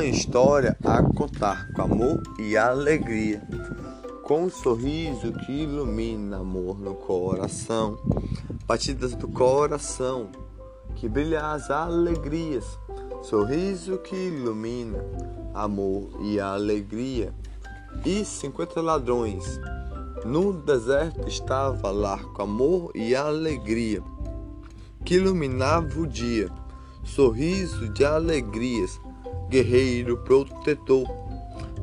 [0.00, 3.46] uma história a contar com amor e alegria,
[4.22, 7.98] com um sorriso que ilumina amor no coração,
[8.66, 10.30] batidas do coração
[10.96, 12.64] que brilha as alegrias,
[13.22, 15.04] sorriso que ilumina
[15.52, 17.34] amor e alegria.
[18.02, 19.60] E cinquenta ladrões
[20.24, 24.02] no deserto estava lá com amor e alegria,
[25.04, 26.48] que iluminava o dia,
[27.04, 28.98] sorriso de alegrias
[29.50, 31.04] guerreiro protetor.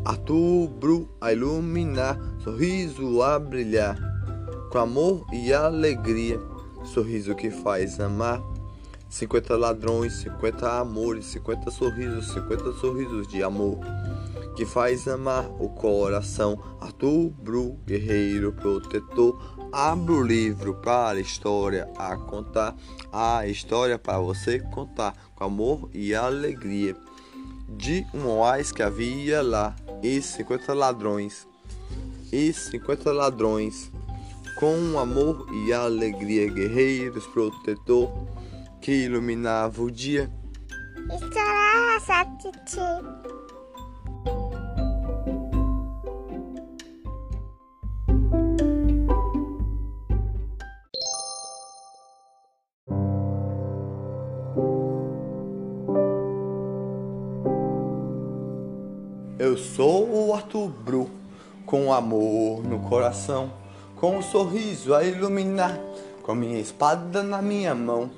[0.06, 3.98] Artubro a iluminar, sorriso a brilhar,
[4.72, 6.40] com amor e alegria,
[6.86, 8.42] sorriso que faz amar.
[9.10, 13.80] Cinquenta ladrões, cinquenta amores, cinquenta sorrisos, cinquenta sorrisos de amor,
[14.56, 16.58] que faz amar o coração.
[16.80, 19.42] Artubro, guerreiro protetor,
[19.74, 22.76] abra o livro para a história a contar,
[23.12, 26.96] a história para você contar, com amor e alegria
[27.68, 31.48] de um oásis que havia lá, e cinquenta ladrões,
[32.32, 33.92] e cinquenta ladrões,
[34.60, 38.12] com amor e alegria, guerreiros, protetor,
[38.82, 40.32] que iluminava o dia.
[41.14, 42.00] Estará,
[59.78, 61.08] sou o Arthur Bru,
[61.64, 63.54] com amor no coração,
[63.96, 65.80] com um sorriso a iluminar,
[66.24, 68.10] com minha espada na minha mão,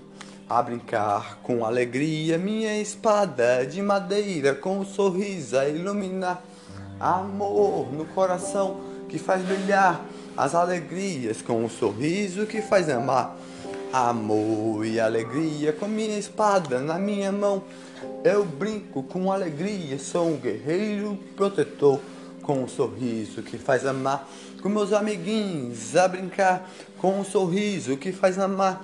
[0.49, 6.41] a brincar com alegria, minha espada de madeira, com um sorriso a iluminar,
[6.97, 9.99] amor no coração que faz brilhar
[10.37, 13.35] as alegrias, com um sorriso que faz amar.
[13.91, 17.63] Amor e alegria com minha espada na minha mão.
[18.21, 22.01] Eu brinco com alegria, sou um guerreiro protetor.
[22.41, 24.27] Com um sorriso que faz amar,
[24.61, 26.69] com meus amiguinhos a brincar.
[26.97, 28.83] Com um sorriso que faz amar,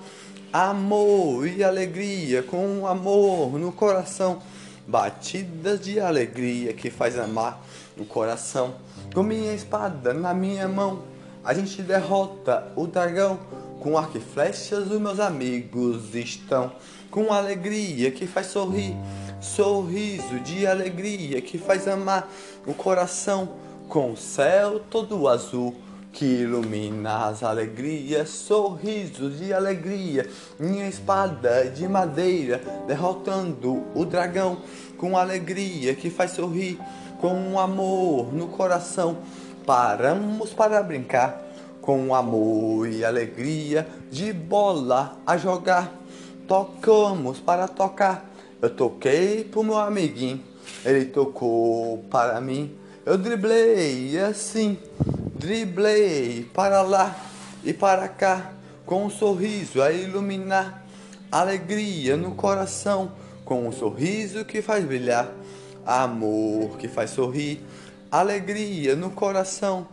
[0.54, 4.42] amor e alegria, com amor no coração.
[4.88, 7.60] Batidas de alegria que faz amar
[7.98, 8.76] no coração.
[9.14, 11.02] Com minha espada na minha mão,
[11.44, 13.40] a gente derrota o dragão
[13.82, 16.72] com arco e flechas os meus amigos estão
[17.12, 18.94] com alegria que faz sorrir,
[19.40, 22.30] sorriso de alegria que faz amar
[22.66, 23.50] o coração
[23.88, 25.76] com o céu todo azul
[26.16, 30.26] que ilumina as alegrias, sorriso de alegria,
[30.58, 34.60] minha espada de madeira derrotando o dragão
[34.98, 36.80] com alegria que faz sorrir,
[37.20, 39.18] com um amor no coração.
[39.66, 41.42] Paramos para brincar
[41.82, 45.92] com amor e alegria de bola a jogar.
[46.48, 48.35] Tocamos para tocar.
[48.66, 50.42] Eu toquei pro meu amiguinho,
[50.84, 52.76] ele tocou para mim.
[53.06, 54.76] Eu driblei assim,
[55.36, 57.16] driblei para lá
[57.64, 58.54] e para cá,
[58.84, 60.84] com um sorriso a iluminar,
[61.32, 63.12] alegria no coração,
[63.46, 65.32] com um sorriso que faz brilhar,
[65.86, 67.64] amor que faz sorrir,
[68.10, 69.88] alegria no coração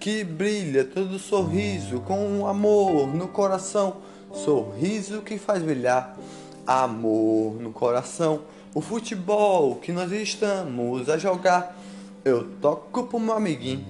[0.00, 3.98] que brilha todo sorriso com um amor no coração,
[4.32, 6.16] sorriso que faz brilhar
[6.66, 8.40] amor no coração.
[8.74, 11.76] O futebol que nós estamos a jogar,
[12.24, 13.86] eu toco pro meu amiguinho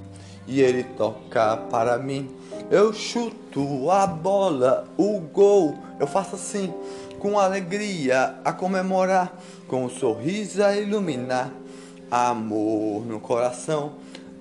[0.46, 2.30] e ele toca para mim.
[2.70, 6.72] Eu chuto a bola, o gol, eu faço assim,
[7.18, 9.32] com alegria a comemorar,
[9.66, 11.50] com um sorriso a iluminar,
[12.10, 13.94] amor no coração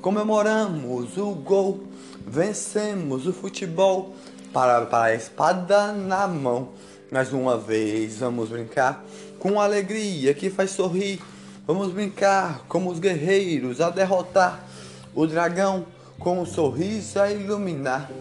[0.06, 1.80] comemoramos o gol,
[2.28, 4.14] vencemos o futebol
[4.54, 6.70] para, para a espada na mão.
[7.16, 9.02] Mais uma vez vamos brincar
[9.40, 11.22] com alegria que faz sorrir.
[11.66, 14.62] Vamos brincar como os guerreiros a derrotar
[15.16, 15.86] o dragão
[16.20, 18.12] com um sorriso a iluminar.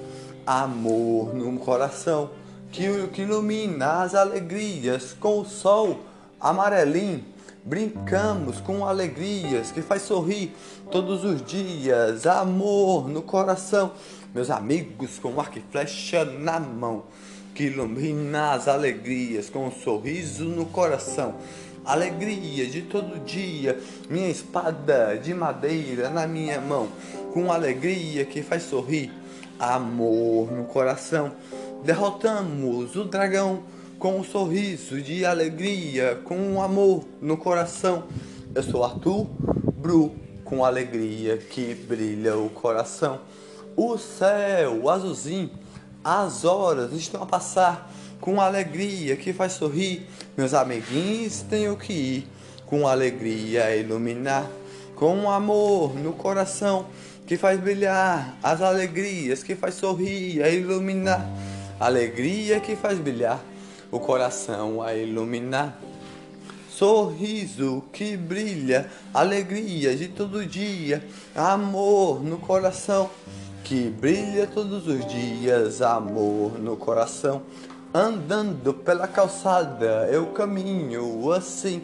[0.46, 2.30] Amor no coração
[2.70, 5.98] que, que ilumina as alegrias com o sol
[6.40, 7.34] amarelinho
[7.66, 10.54] Brincamos com alegrias que faz sorrir
[10.90, 13.92] todos os dias, amor no coração.
[14.34, 17.04] Meus amigos com arco e flecha na mão,
[17.54, 21.36] que ilumina as alegrias com um sorriso no coração.
[21.84, 23.78] Alegria de todo dia,
[24.10, 26.88] minha espada de madeira na minha mão,
[27.32, 29.12] com alegria que faz sorrir,
[29.58, 31.32] amor no coração.
[31.84, 33.62] Derrotamos o dragão
[33.98, 38.04] com um sorriso de alegria, com um amor no coração.
[38.54, 39.26] Eu sou Arthur
[39.76, 40.14] Bru,
[40.44, 43.20] com alegria que brilha o coração.
[43.76, 45.50] O céu azulzinho,
[46.04, 47.90] as horas estão a passar
[48.20, 50.06] com alegria que faz sorrir.
[50.36, 52.28] Meus amiguinhos tenho que ir
[52.66, 54.46] com alegria iluminar,
[54.94, 56.86] com amor no coração
[57.26, 61.26] que faz brilhar as alegrias, que faz sorrir, a iluminar,
[61.80, 63.42] alegria que faz brilhar
[63.90, 65.78] o coração a iluminar.
[66.70, 73.08] Sorriso que brilha, alegria de todo dia, amor no coração
[73.64, 77.40] que brilha todos os dias, amor no coração.
[77.94, 81.82] Andando pela calçada, eu caminho assim,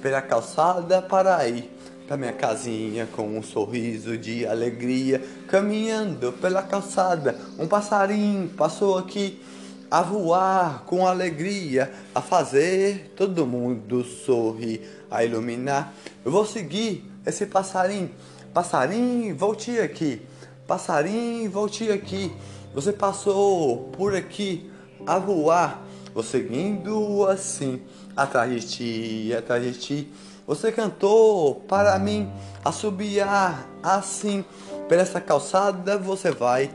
[0.00, 1.70] pela calçada para ir
[2.06, 5.22] pra minha casinha com um sorriso de alegria.
[5.46, 9.42] Caminhando pela calçada, um passarinho passou aqui
[9.90, 14.80] a voar com alegria, a fazer todo mundo sorrir,
[15.10, 15.92] a iluminar.
[16.24, 18.10] Eu vou seguir esse passarinho,
[18.54, 20.22] passarinho, volte aqui,
[20.68, 22.30] passarinho, volte aqui.
[22.74, 24.70] Você passou por aqui
[25.06, 25.82] a voar,
[26.12, 27.80] vou seguindo assim,
[28.14, 30.12] atrás de ti, atrás de ti.
[30.46, 32.30] Você cantou para mim
[32.62, 34.44] assobiar assim,
[34.86, 36.70] por essa calçada você vai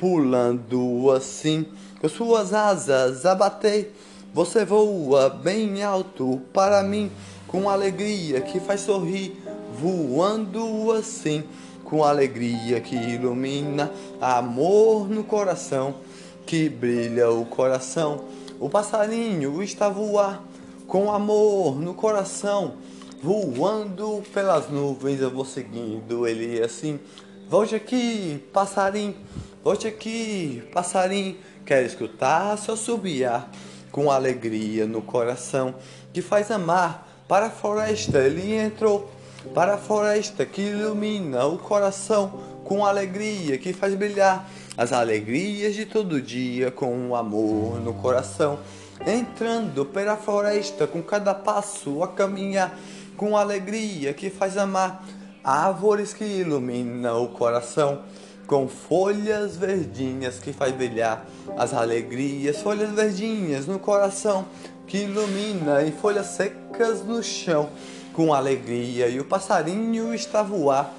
[0.00, 1.66] pulando assim
[2.00, 3.94] com suas asas a bater.
[4.32, 7.10] Você voa bem alto para mim,
[7.46, 9.36] com alegria que faz sorrir,
[9.78, 11.44] voando assim,
[11.86, 13.90] com alegria que ilumina,
[14.20, 15.96] amor no coração,
[16.44, 18.24] que brilha o coração.
[18.60, 20.44] O passarinho está a voar,
[20.86, 22.74] com amor no coração,
[23.22, 25.20] voando pelas nuvens.
[25.20, 27.00] Eu vou seguindo ele assim.
[27.48, 29.14] Volte aqui, passarinho,
[29.62, 31.36] volte aqui, passarinho
[31.66, 33.50] Quero escutar seu subiar
[33.90, 35.74] com alegria no coração
[36.12, 37.24] que faz amar.
[37.26, 39.10] Para a floresta ele entrou,
[39.54, 45.86] para a floresta que ilumina o coração com alegria que faz brilhar as alegrias de
[45.86, 48.58] todo dia com o amor no coração.
[49.06, 52.76] Entrando pela floresta com cada passo a caminhar
[53.16, 55.04] com alegria que faz amar
[55.44, 58.02] árvores que ilumina o coração
[58.46, 61.26] com folhas verdinhas que faz brilhar
[61.56, 64.46] as alegrias, folhas verdinhas no coração
[64.86, 67.68] que ilumina e folhas secas no chão
[68.16, 70.92] com alegria e o passarinho está voar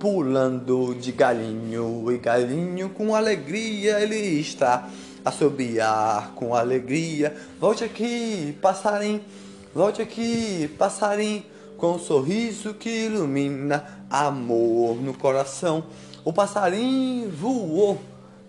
[0.00, 4.88] pulando de galinho e galinho com alegria ele está
[5.24, 9.20] a assobiar com alegria volte aqui passarinho
[9.74, 11.44] volte aqui passarinho
[11.76, 15.84] com um sorriso que ilumina amor no coração
[16.24, 18.00] o passarinho voou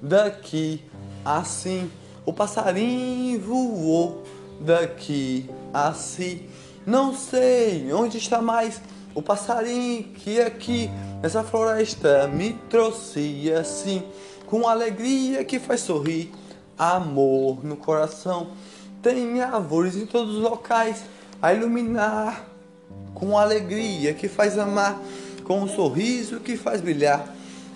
[0.02, 0.84] daqui
[1.26, 1.90] assim.
[2.26, 4.24] O passarinho voou
[4.62, 6.48] daqui assim.
[6.86, 8.82] Não sei onde está mais
[9.16, 10.90] o passarinho que aqui
[11.22, 14.04] nessa floresta me trouxe assim,
[14.48, 16.32] com alegria que faz sorrir,
[16.78, 18.52] amor no coração.
[19.02, 21.04] Tem árvores em todos os locais
[21.42, 22.46] a iluminar,
[23.14, 25.00] com alegria que faz amar,
[25.44, 27.34] com um sorriso que faz brilhar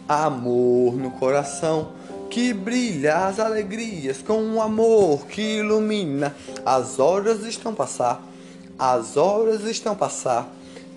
[0.08, 1.92] amor no coração
[2.30, 6.36] que brilha as alegrias com um amor que ilumina.
[6.66, 8.22] As horas estão passar,
[8.78, 10.48] as horas estão passar,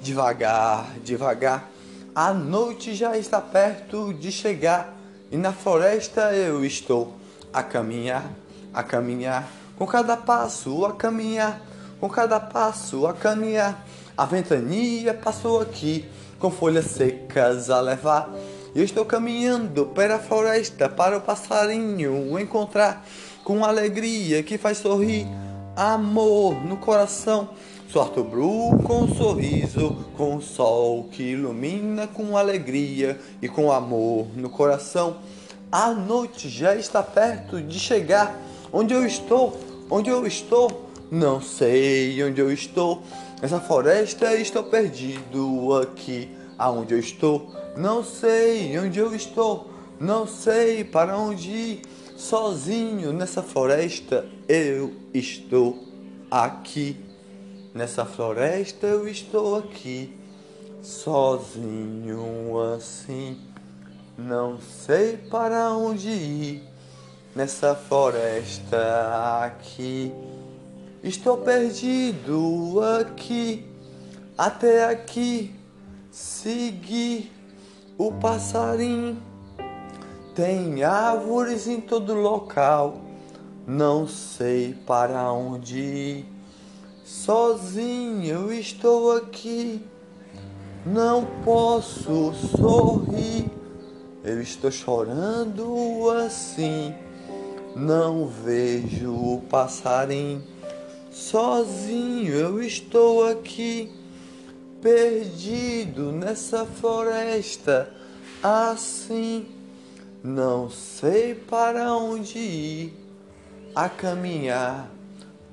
[0.03, 1.69] devagar, devagar.
[2.15, 4.97] A noite já está perto de chegar
[5.31, 7.15] e na floresta eu estou
[7.53, 8.25] a caminhar,
[8.75, 11.61] a caminhar, com cada passo a caminhar,
[11.99, 13.87] com cada passo a caminhar.
[14.17, 16.05] A ventania passou aqui
[16.39, 18.31] com folhas secas a levar
[18.73, 23.05] eu estou caminhando pela floresta para o passarinho encontrar
[23.43, 25.27] com alegria que faz sorrir,
[25.75, 27.49] amor no coração.
[27.93, 33.73] Sou Arthur Bru com um sorriso, com o sol que ilumina com alegria e com
[33.73, 35.17] amor no coração.
[35.73, 38.41] A noite já está perto de chegar.
[38.73, 39.59] Onde eu estou?
[39.91, 40.89] Onde eu estou?
[41.11, 43.03] Não sei onde eu estou.
[43.43, 46.29] Nessa floresta estou perdido aqui.
[46.57, 47.53] Aonde eu estou?
[47.77, 49.69] Não sei onde eu estou,
[49.99, 51.83] não sei para onde ir.
[52.17, 55.89] Sozinho nessa floresta eu estou
[56.31, 57.10] aqui.
[57.75, 60.19] Nessa floresta eu estou aqui,
[60.83, 63.39] sozinho assim.
[64.19, 66.63] Não sei para onde ir.
[67.35, 70.13] Nessa floresta aqui,
[71.03, 73.67] estou perdido aqui.
[74.37, 75.55] Até aqui,
[76.11, 77.31] seguir
[77.97, 79.23] o passarinho
[80.35, 83.01] tem árvores em todo local.
[83.67, 86.30] Não sei para onde ir.
[87.11, 89.83] Sozinho eu estou aqui.
[90.87, 93.51] Não posso sorrir.
[94.23, 96.95] Eu estou chorando assim.
[97.75, 100.45] Não vejo o passarinho.
[101.11, 103.93] Sozinho eu estou aqui.
[104.81, 107.93] perdido nessa floresta
[108.41, 109.49] assim.
[110.23, 112.95] Não sei para onde ir
[113.75, 114.89] a caminhar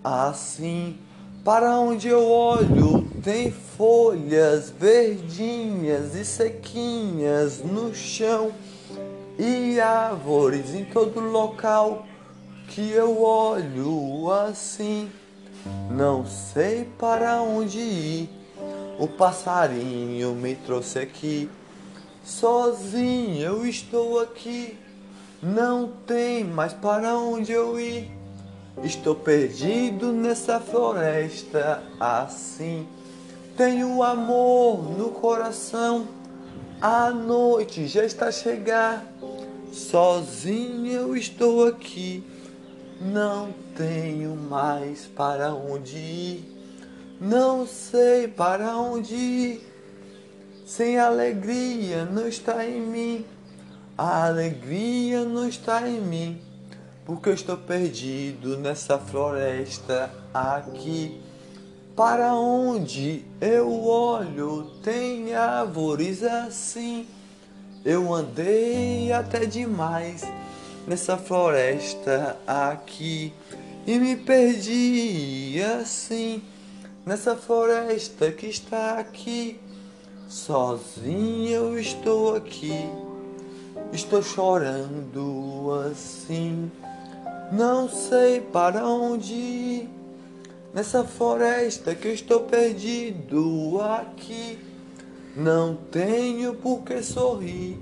[0.04, 1.07] assim.
[1.48, 8.52] Para onde eu olho tem folhas verdinhas e sequinhas no chão
[9.40, 12.06] e árvores em todo local
[12.68, 15.10] que eu olho assim.
[15.90, 18.30] Não sei para onde ir.
[19.00, 21.50] O passarinho me trouxe aqui.
[22.26, 24.78] Sozinho eu estou aqui.
[25.42, 28.17] Não tem mais para onde eu ir.
[28.84, 32.88] Estou perdido nessa floresta assim.
[33.56, 36.08] Tenho amor no coração.
[36.80, 39.04] A noite já está a chegar.
[39.74, 42.24] Sozinho eu estou aqui.
[43.02, 46.58] Não tenho mais para onde ir.
[47.20, 49.74] Não sei para onde ir.
[50.68, 53.26] Sem alegria não está em mim.
[53.98, 56.47] A alegria não está em mim.
[57.08, 61.22] Porque eu estou perdido nessa floresta aqui.
[61.96, 67.08] Para onde eu olho tem árvores assim.
[67.86, 70.26] Eu andei até demais
[70.86, 73.34] nessa floresta aqui
[73.88, 76.44] e me perdi assim
[77.06, 79.62] nessa floresta que está aqui.
[80.28, 82.86] Sozinho eu estou aqui,
[83.94, 86.70] estou chorando assim.
[87.52, 89.90] Não sei para onde ir
[90.74, 94.60] nessa floresta que eu estou perdido aqui.
[95.36, 97.78] Não tenho por que sorrir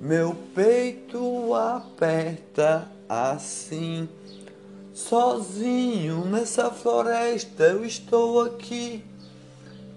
[0.00, 4.08] meu peito aperta assim.
[4.94, 9.04] Sozinho nessa floresta eu estou aqui,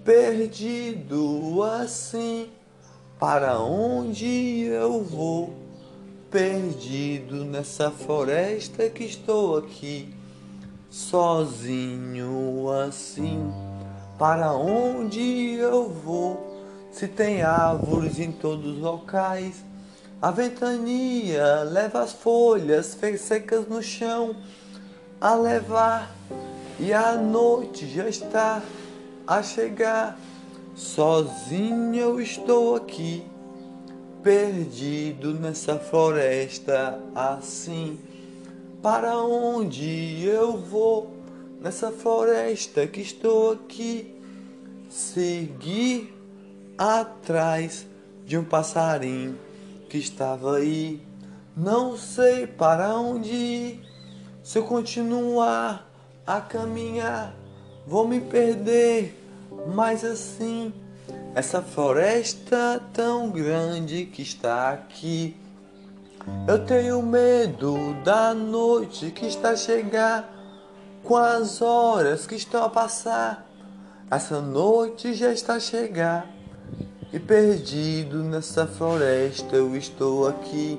[0.04, 2.50] perdido assim.
[3.18, 5.63] Para onde eu vou?
[6.34, 10.12] Perdido nessa floresta que estou aqui,
[10.90, 13.52] sozinho assim.
[14.18, 16.60] Para onde eu vou?
[16.90, 19.62] Se tem árvores em todos os locais
[20.20, 24.34] a ventania leva as folhas secas no chão
[25.20, 26.12] a levar,
[26.80, 28.60] e a noite já está
[29.24, 30.18] a chegar.
[30.74, 33.22] Sozinho eu estou aqui,
[34.24, 37.98] perdido nessa floresta assim.
[38.82, 41.14] Para onde eu vou
[41.60, 44.18] nessa floresta que estou aqui?
[44.88, 46.14] Seguir
[46.78, 47.86] atrás
[48.24, 49.38] de um passarinho
[49.90, 51.02] que estava aí.
[51.54, 53.80] Não sei para onde ir.
[54.42, 55.90] Se eu continuar
[56.26, 57.36] a caminhar,
[57.86, 59.20] vou me perder.
[59.74, 60.72] Mas assim,
[61.34, 65.36] essa floresta tão grande que está aqui.
[66.46, 70.32] Eu tenho medo da noite que está a chegar,
[71.02, 73.46] com as horas que estão a passar.
[74.08, 76.30] Essa noite já está a chegar.
[77.12, 80.78] E perdido nessa floresta eu estou aqui,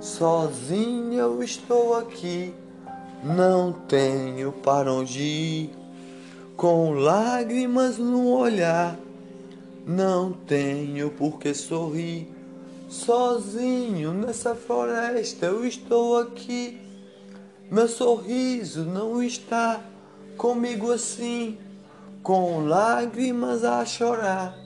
[0.00, 2.54] sozinho eu estou aqui,
[3.22, 5.70] não tenho para onde ir,
[6.54, 8.94] com lágrimas no olhar,
[9.86, 12.28] não tenho por que sorrir,
[12.88, 16.80] sozinho nessa floresta eu estou aqui,
[17.70, 19.82] meu sorriso não está
[20.36, 21.58] comigo assim,
[22.22, 24.64] com lágrimas a chorar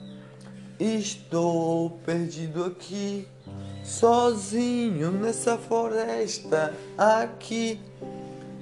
[0.79, 3.27] Estou perdido aqui,
[3.83, 7.81] sozinho nessa floresta aqui.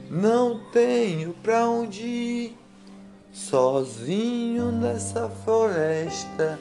[0.10, 2.58] Não tenho pra onde ir,
[3.38, 6.60] sozinho nessa floresta.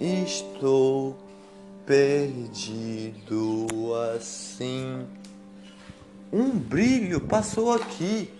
[0.00, 1.16] Estou
[1.84, 3.66] perdido
[4.14, 5.06] assim.
[6.32, 8.32] Um brilho passou aqui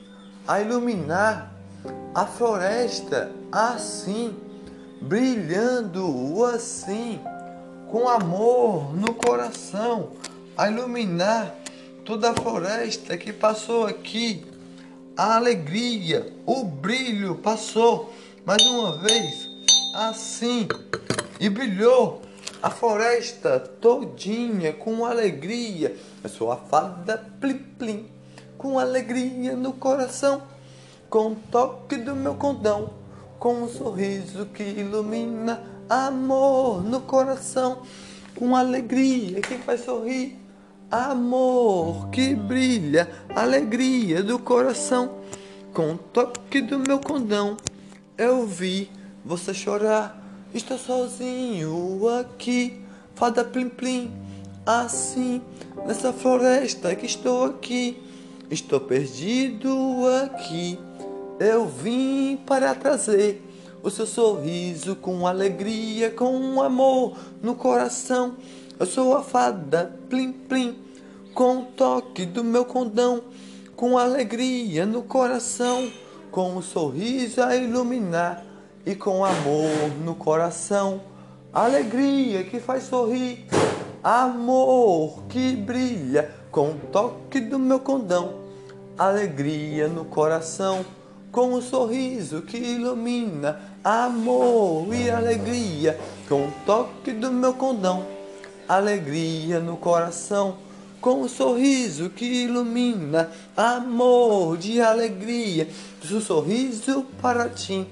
[0.49, 1.52] a iluminar
[2.14, 4.35] a floresta assim
[5.02, 7.21] brilhando assim,
[7.90, 10.12] com amor no coração,
[10.56, 11.54] a iluminar
[12.04, 14.51] toda a floresta que passou aqui.
[15.16, 18.12] A alegria, o brilho passou.
[18.45, 19.49] Mais uma vez
[19.95, 20.66] assim.
[21.38, 22.23] E brilhou
[22.62, 25.97] a floresta todinha com alegria.
[26.23, 28.11] Eu sou a fada plim plim,
[28.57, 30.42] com alegria no coração,
[31.11, 33.02] com o toque do meu condão
[33.42, 37.83] com um sorriso que ilumina amor no coração,
[38.37, 40.38] com alegria que faz sorrir,
[40.92, 45.20] amor que brilha, alegria do coração,
[45.72, 47.56] com o toque do meu condão.
[48.18, 48.90] Eu vi
[49.25, 50.20] você chorar.
[50.52, 52.78] Estou sozinho aqui,
[53.14, 54.12] fada plim plim,
[54.66, 55.40] assim,
[55.87, 58.02] nessa floresta que estou aqui.
[58.50, 59.75] Estou perdido
[60.22, 60.78] aqui.
[61.40, 63.42] Eu vim para trazer
[63.82, 68.37] o seu sorriso com alegria, com amor no coração.
[68.83, 70.77] Eu sou a fada plim plim,
[71.33, 73.23] com o toque do meu condão,
[73.77, 75.89] com alegria no coração,
[76.33, 78.45] com um sorriso a iluminar
[78.85, 81.01] e com amor no coração.
[81.53, 83.47] Alegria que faz sorrir,
[84.03, 88.35] amor que brilha com o toque do meu condão.
[88.99, 90.85] Alegria no coração,
[91.31, 95.97] com um sorriso que ilumina, amor e alegria
[96.29, 98.22] com o toque do meu condão.
[98.69, 100.57] Alegria no coração,
[101.00, 105.69] com um sorriso que ilumina, amor de alegria,
[106.02, 107.87] do sorriso para ti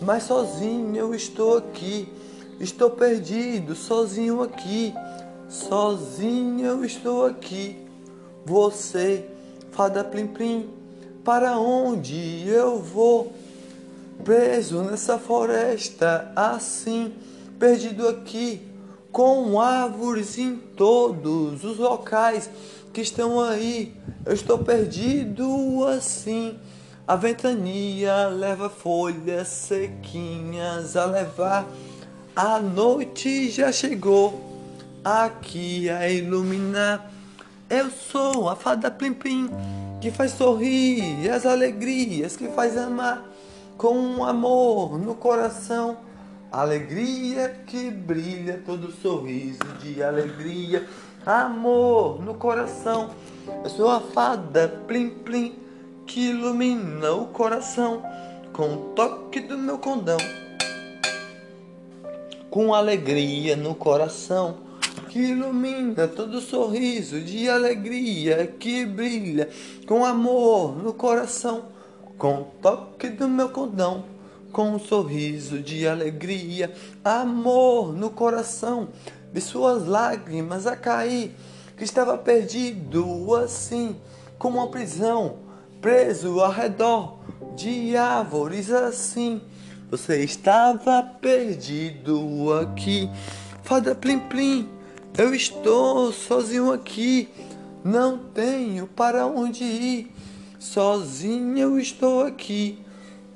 [0.00, 2.08] mas sozinho eu estou aqui.
[2.60, 4.94] Estou perdido, sozinho aqui.
[5.48, 7.76] Sozinho eu estou aqui.
[8.44, 9.26] Você,
[9.72, 10.68] fada plim plim,
[11.24, 13.32] para onde eu vou?
[14.24, 17.12] Preso nessa floresta, assim,
[17.58, 18.62] perdido aqui,
[19.16, 22.50] com árvores em todos os locais
[22.92, 23.94] que estão aí.
[24.26, 26.58] Eu estou perdido assim.
[27.08, 31.66] A ventania leva folhas sequinhas a levar.
[32.36, 34.38] A noite já chegou
[35.02, 37.10] aqui a iluminar.
[37.70, 39.48] Eu sou a fada Plim Plim
[39.98, 43.24] que faz sorrir as alegrias, que faz amar
[43.78, 46.04] com um amor no coração.
[46.50, 50.86] Alegria que brilha todo sorriso de alegria,
[51.24, 53.10] amor no coração.
[53.64, 55.54] Eu sou a fada Plim Plim
[56.06, 58.02] que ilumina o coração
[58.52, 60.18] com o toque do meu condão.
[62.48, 64.58] Com alegria no coração
[65.10, 69.48] que ilumina todo sorriso de alegria que brilha
[69.86, 71.64] com amor no coração,
[72.16, 74.04] com o toque do meu condão,
[74.56, 76.72] com um sorriso de alegria,
[77.04, 78.88] amor no coração,
[79.30, 81.36] de suas lágrimas a cair,
[81.76, 83.94] que estava perdido assim,
[84.38, 85.40] como uma prisão
[85.78, 87.18] preso ao redor
[87.54, 89.42] de árvores assim.
[89.90, 93.10] Você estava perdido aqui.
[93.62, 94.70] Fada Plim Plim,
[95.18, 97.28] eu estou sozinho aqui.
[97.84, 100.16] Não tenho para onde ir.
[100.58, 102.85] Sozinho eu estou aqui,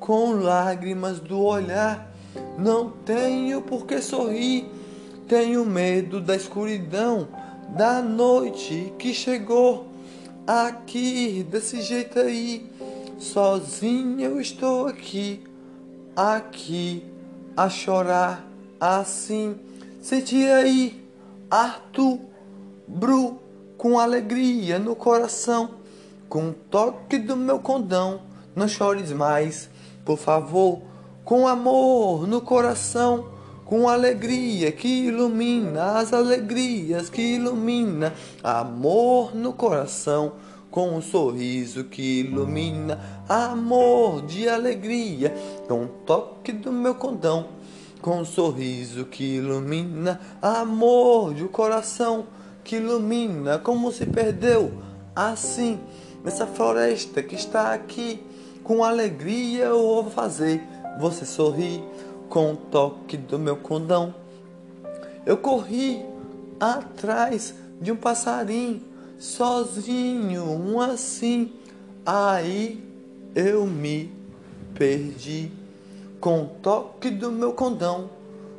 [0.00, 2.10] com lágrimas do olhar.
[2.58, 4.66] Não tenho por que sorrir.
[5.28, 7.28] Tenho medo da escuridão,
[7.76, 9.86] da noite que chegou
[10.46, 12.68] aqui, desse jeito aí.
[13.18, 15.44] Sozinho eu estou aqui,
[16.16, 17.04] aqui,
[17.56, 18.44] a chorar
[18.80, 19.54] assim.
[20.00, 21.06] Senti aí,
[21.50, 22.18] Arthur,
[22.88, 23.38] Bru,
[23.76, 25.74] com alegria no coração,
[26.28, 28.22] com um toque do meu condão.
[28.56, 29.68] Não chores mais,
[30.04, 30.82] por favor,
[31.24, 40.32] com amor no coração com alegria que ilumina as alegrias que ilumina amor no coração
[40.72, 45.32] com um sorriso que ilumina amor de alegria
[45.68, 47.46] com um toque do meu condão
[48.02, 52.26] com um sorriso que ilumina amor de coração
[52.64, 54.72] que ilumina como se perdeu
[55.14, 55.78] assim
[56.24, 58.20] nessa floresta que está aqui
[58.70, 60.62] com alegria eu vou fazer
[61.00, 61.82] você sorrir
[62.28, 64.14] com o toque do meu condão.
[65.26, 66.04] Eu corri
[66.60, 68.80] atrás de um passarinho,
[69.18, 71.52] sozinho, um assim.
[72.06, 72.80] Aí
[73.34, 74.12] eu me
[74.72, 75.50] perdi.
[76.20, 78.08] Com o toque do meu condão,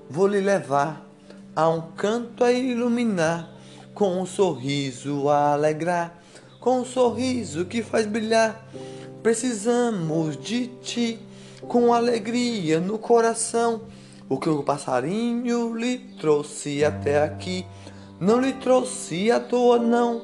[0.09, 1.09] vou lhe levar
[1.55, 3.49] a um canto a iluminar,
[3.93, 6.21] com um sorriso a alegrar,
[6.59, 8.61] com um sorriso que faz brilhar.
[9.23, 11.19] Precisamos de ti
[11.67, 13.81] com alegria no coração.
[14.27, 17.65] O que o passarinho lhe trouxe até aqui,
[18.19, 20.23] não lhe trouxe à toa, não,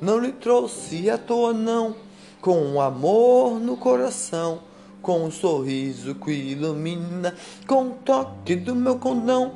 [0.00, 1.96] não lhe trouxe à toa, não.
[2.40, 4.60] Com um amor no coração,
[5.02, 7.34] com um sorriso que ilumina,
[7.66, 9.54] com um toque do meu condão,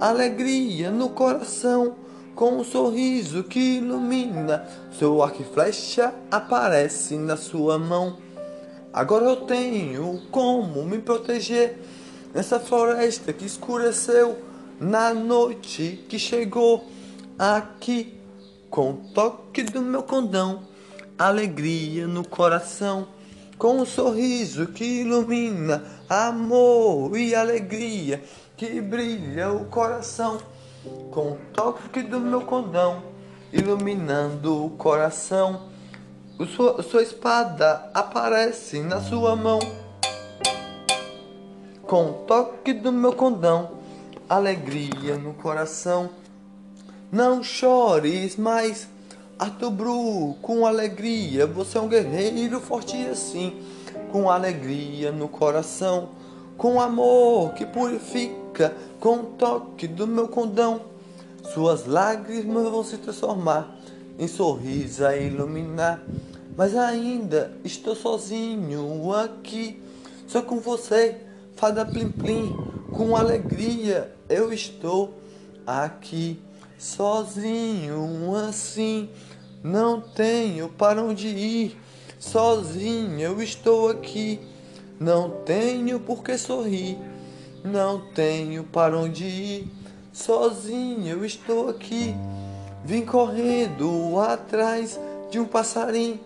[0.00, 1.96] alegria no coração,
[2.34, 4.66] com um sorriso que ilumina,
[4.98, 8.18] seu arco e flecha aparece na sua mão.
[8.92, 11.78] Agora eu tenho como me proteger
[12.32, 14.38] nessa floresta que escureceu
[14.80, 16.84] na noite que chegou
[17.38, 18.20] aqui.
[18.70, 20.62] Com o toque do meu condão,
[21.16, 23.06] alegria no coração,
[23.56, 28.20] com um sorriso que ilumina amor e alegria
[28.56, 30.38] que brilha o coração,
[31.10, 33.14] com o toque do meu condão
[33.54, 35.62] iluminando o coração.
[36.36, 39.60] O sua, sua espada aparece na sua mão,
[41.82, 43.70] com o toque do meu condão,
[44.28, 46.10] alegria no coração.
[47.12, 48.88] Não chores mais
[49.38, 53.62] Arthur Bru, com alegria, você é um guerreiro forte assim,
[54.10, 56.08] com alegria no coração,
[56.58, 58.34] com amor que purifica,
[59.00, 60.82] com o toque do meu condão.
[61.52, 63.76] Suas lágrimas vão se transformar
[64.18, 66.02] em sorriso a iluminar.
[66.56, 69.82] Mas ainda estou sozinho aqui,
[70.26, 71.16] só com você,
[71.56, 72.56] fada plim plim,
[72.92, 75.14] com alegria eu estou
[75.66, 76.40] aqui
[76.78, 79.08] sozinho assim.
[79.62, 81.80] Não tenho para onde ir,
[82.18, 84.40] sozinho eu estou aqui.
[85.00, 86.96] Não tenho por que sorrir,
[87.64, 89.68] não tenho para onde ir,
[90.12, 92.14] sozinho eu estou aqui.
[92.84, 95.00] Vim correndo atrás
[95.30, 96.20] de um passarinho,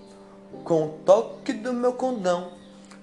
[0.64, 2.48] com o toque do meu condão,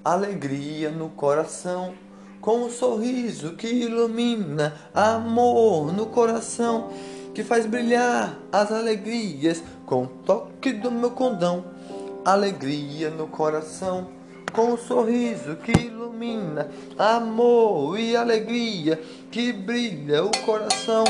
[0.03, 1.93] alegria no coração,
[2.41, 6.89] com um sorriso que ilumina amor no coração.
[7.33, 9.63] Que faz brilhar as alegrias.
[9.85, 11.65] Com o toque do meu condão.
[12.23, 14.07] Alegria no coração,
[14.55, 21.03] com um sorriso que ilumina amor e alegria que brilha o coração.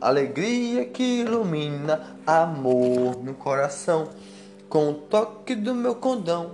[0.00, 4.08] Alegria que ilumina amor no coração,
[4.68, 6.52] com o toque do meu condão.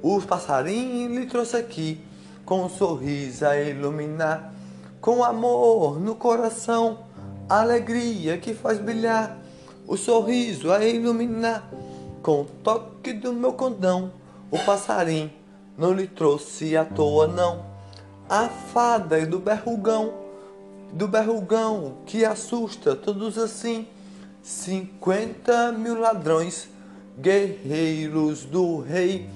[0.00, 2.00] Os passarinhos lhe trouxe aqui,
[2.44, 4.54] com um sorriso a iluminar,
[5.00, 7.00] com amor no coração
[7.48, 9.36] alegria que faz brilhar,
[9.86, 11.68] o sorriso a iluminar.
[12.22, 14.12] Com o toque do meu condão,
[14.50, 15.30] o passarinho
[15.76, 17.64] não lhe trouxe à toa, não.
[18.28, 20.14] A fada do berrugão,
[20.92, 23.86] do berrugão que assusta todos assim.
[24.42, 26.68] Cinquenta mil ladrões,
[27.18, 29.28] guerreiros do rei,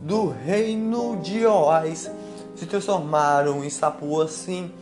[0.00, 2.10] do reino de Oás,
[2.56, 4.72] se transformaram em sapo assim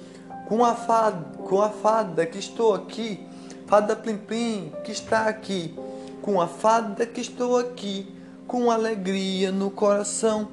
[0.47, 3.27] com a fada, com a fada que estou aqui,
[3.67, 5.77] fada Plim Plim que está aqui,
[6.23, 8.15] com a fada que estou aqui,
[8.47, 10.49] com alegria no coração,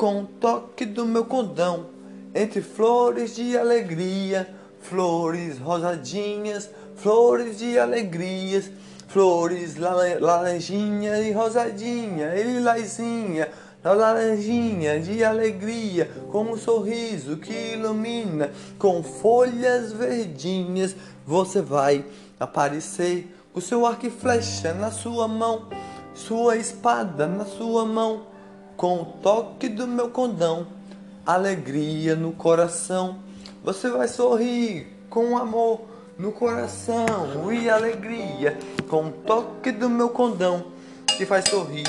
[0.00, 1.88] com o toque do meu condão,
[2.34, 4.48] entre flores de alegria,
[4.80, 8.70] flores rosadinhas, flores de alegrias,
[9.08, 13.50] flores laranjinha e rosadinha e lilazinha
[13.84, 22.06] laranjinha de alegria, com um sorriso que ilumina, com folhas verdinhas, você vai
[22.38, 25.68] aparecer o seu arco e flecha na sua mão,
[26.14, 28.29] sua espada na sua mão,
[28.80, 30.66] com o toque do meu condão,
[31.26, 33.18] alegria no coração.
[33.62, 35.82] Você vai sorrir com amor
[36.16, 40.64] no coração e alegria, com o toque do meu condão,
[41.18, 41.84] que faz sorrir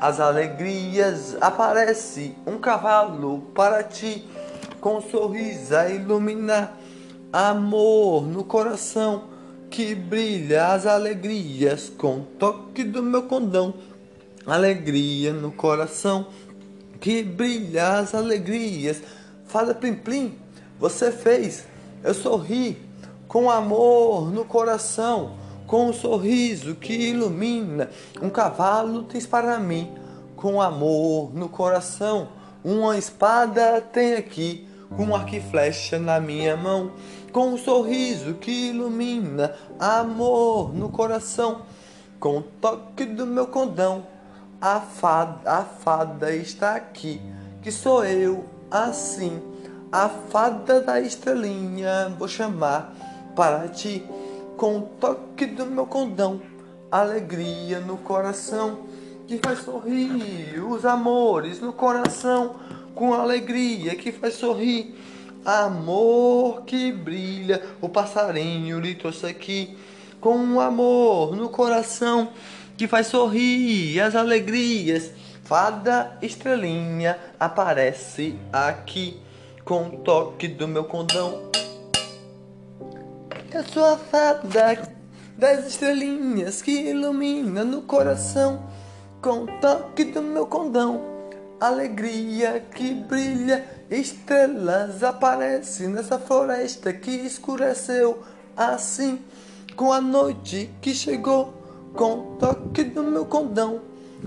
[0.00, 4.26] as alegrias aparece um cavalo para ti,
[4.80, 6.74] com um sorriso a iluminar,
[7.30, 9.24] amor no coração
[9.70, 13.74] que brilha as alegrias com toque do meu condão,
[14.46, 16.28] alegria no coração
[17.00, 19.02] que brilha as alegrias.
[19.46, 20.38] Fala plim plim,
[20.78, 21.66] você fez,
[22.02, 22.78] eu sorri
[23.26, 25.38] com amor no coração
[25.70, 27.88] com um sorriso que ilumina.
[28.20, 29.88] Um cavalo tens para mim,
[30.34, 32.30] com amor no coração.
[32.64, 36.90] Uma espada tem aqui, com um arco e flecha na minha mão.
[37.32, 41.62] Com um sorriso que ilumina, amor no coração.
[42.18, 44.08] Com o toque do meu condão,
[44.60, 47.20] a fada, a fada está aqui,
[47.62, 49.40] que sou eu, assim.
[49.90, 52.94] A fada da estrelinha vou chamar
[53.34, 54.04] para ti
[54.56, 56.42] com o toque do meu condão,
[56.92, 58.80] alegria no coração
[59.26, 62.56] que faz sorrir os amores no coração,
[62.94, 64.94] com alegria que faz sorrir.
[65.44, 69.74] Amor que brilha, o passarinho lhe trouxe aqui,
[70.20, 72.28] com amor no coração
[72.80, 75.10] que faz sorrir as alegrias.
[75.44, 79.20] Fada estrelinha aparece aqui,
[79.66, 81.50] com o toque do meu condão
[83.52, 84.88] eu sou a fada
[85.36, 88.62] das estrelinhas que ilumina no coração
[89.20, 91.02] com o toque do meu condão.
[91.60, 98.22] Alegria que brilha, estrelas aparecem nessa floresta que escureceu
[98.56, 99.18] assim
[99.76, 101.59] com a noite que chegou
[101.94, 103.80] com toque do meu condão.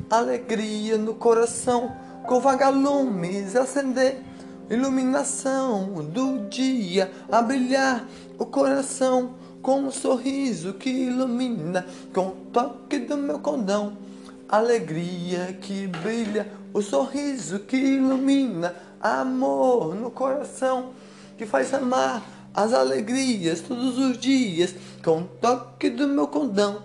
[0.10, 1.96] Alegria no coração
[2.28, 4.22] com vagalumes acender,
[4.70, 8.08] iluminação do dia a brilhar
[8.40, 13.98] o coração com um sorriso que ilumina, com toque do meu condão,
[14.50, 20.92] alegria que brilha, o sorriso que ilumina, amor no coração
[21.38, 22.22] que faz amar
[22.54, 26.84] as alegrias todos os dias, com toque do meu condão,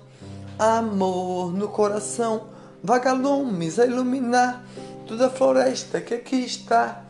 [0.58, 2.48] amor no coração,
[2.82, 4.64] vagalumes a iluminar
[5.06, 7.02] toda a floresta que aqui está.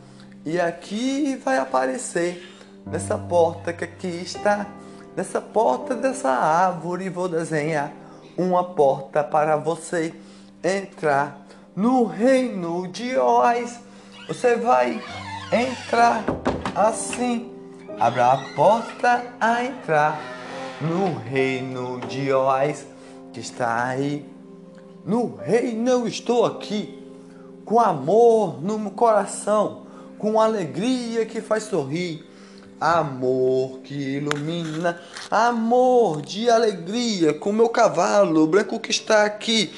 [0.45, 2.47] E aqui vai aparecer,
[2.85, 4.67] nessa porta que aqui está,
[5.15, 7.91] nessa porta dessa árvore, vou desenhar
[8.37, 10.13] uma porta para você
[10.63, 13.79] entrar no reino de Oz.
[14.27, 15.01] Você vai
[15.51, 16.23] entrar
[16.75, 17.51] assim,
[17.99, 20.19] abra a porta a entrar
[20.79, 22.85] no reino de Oz
[23.39, 24.25] que está aí.
[25.05, 26.99] No reino eu estou aqui
[27.63, 29.83] com amor no coração,
[30.17, 32.25] com alegria que faz sorrir,
[32.81, 34.99] amor que ilumina,
[35.31, 39.71] amor de alegria, com meu cavalo branco que está aqui,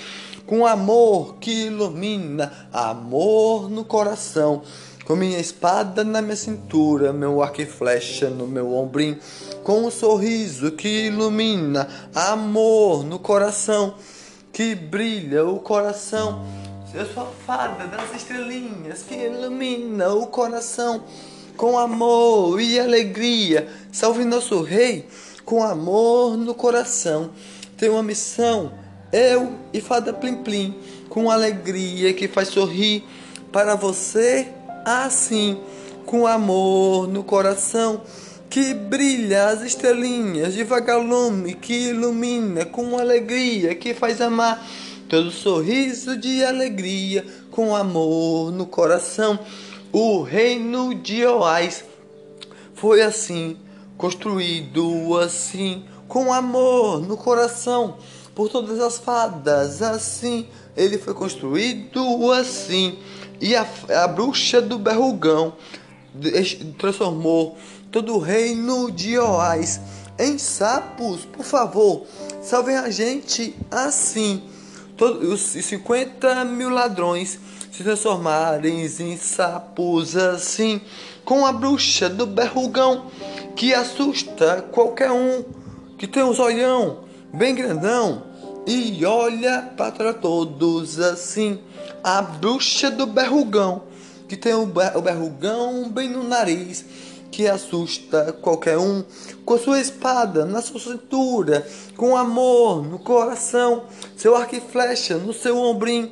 [0.47, 4.63] com amor que ilumina, amor no coração.
[5.06, 9.19] Com minha espada na minha cintura, meu arco e flecha no meu ombrim,
[9.63, 13.95] com um sorriso que ilumina, amor no coração,
[14.52, 16.62] que brilha o coração
[16.93, 21.06] eu sou a fada das estrelinhas que ilumina o coração
[21.56, 23.69] com amor e alegria.
[23.93, 25.08] Salve nosso rei
[25.45, 27.32] com amor no coração.
[27.78, 28.74] Tenho uma missão,
[29.10, 30.76] eu e fada Plim Plim,
[31.08, 33.06] com alegria que faz sorrir
[33.54, 34.50] para você
[34.84, 35.62] assim,
[36.06, 38.02] com amor no coração
[38.51, 44.61] que brilha as estrelinhas de vagalume que ilumina com alegria que faz amar
[45.07, 49.39] todo sorriso de alegria, com amor no coração.
[49.89, 51.85] O reino de Oás
[52.73, 53.55] foi assim,
[53.97, 57.99] construído assim, com amor no coração,
[58.35, 60.45] por todas as fadas, assim.
[60.75, 62.99] Ele foi construído assim.
[63.39, 63.65] E a,
[64.03, 65.53] a bruxa do berrugão
[66.77, 67.57] transformou
[67.91, 69.80] todo o reino de Oás
[70.17, 71.25] em sapos.
[71.25, 72.06] Por favor,
[72.41, 74.41] salvem a gente assim
[75.01, 77.39] todos os 50 mil ladrões
[77.71, 80.80] se transformarem em sapos assim,
[81.25, 83.08] com a bruxa do berrugão
[83.56, 85.43] que assusta qualquer um
[85.97, 86.99] que tem um olhão
[87.34, 88.23] bem grandão
[88.67, 91.60] e olha para todos assim.
[92.04, 93.84] A bruxa do berrugão
[94.27, 96.86] que tem o berrugão bem no nariz
[97.32, 99.04] que assusta qualquer um,
[99.46, 101.65] com sua espada na sua cintura,
[101.96, 103.86] com amor no coração,
[104.17, 106.12] seu arco e flecha no seu ombrim,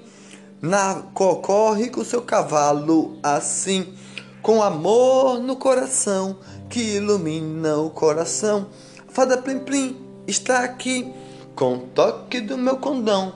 [0.61, 3.93] na corre com seu cavalo assim,
[4.41, 6.37] com amor no coração,
[6.69, 8.67] que ilumina o coração.
[9.09, 11.13] Fada Plim Plim está aqui,
[11.55, 13.33] com o toque do meu condão,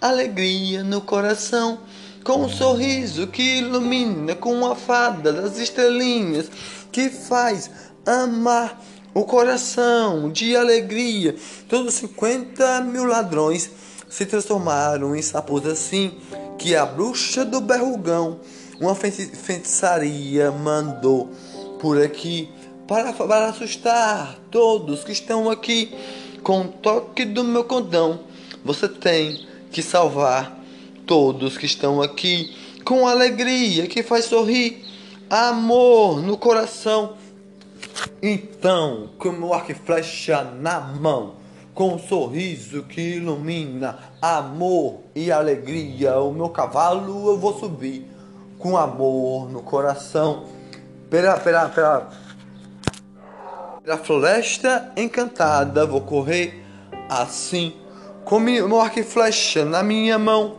[0.00, 1.80] alegria no coração
[2.24, 6.50] com um sorriso que ilumina, com a fada das estrelinhas
[6.94, 7.68] que faz
[8.06, 8.80] amar
[9.12, 11.34] o coração de alegria.
[11.68, 13.68] Todos 50 mil ladrões
[14.08, 16.12] se transformaram em sapos assim
[16.56, 18.38] que a bruxa do berrugão,
[18.80, 21.32] uma feitiçaria, mandou
[21.80, 22.48] por aqui
[22.86, 25.92] para, para assustar todos que estão aqui.
[26.44, 28.20] Com o toque do meu condão,
[28.64, 30.62] você tem que salvar
[31.04, 32.54] todos que estão aqui
[32.84, 34.83] com alegria que faz sorrir,
[35.28, 37.14] amor no coração.
[38.22, 41.34] Então, com meu arco e flecha na mão,
[41.74, 48.08] com um sorriso que ilumina amor e alegria, o meu cavalo eu vou subir
[48.58, 50.46] com amor no coração.
[51.10, 52.08] Pela, pela, pela,
[53.82, 56.64] pela floresta encantada vou correr
[57.08, 57.74] assim,
[58.24, 60.56] com meu arco e flecha na minha mão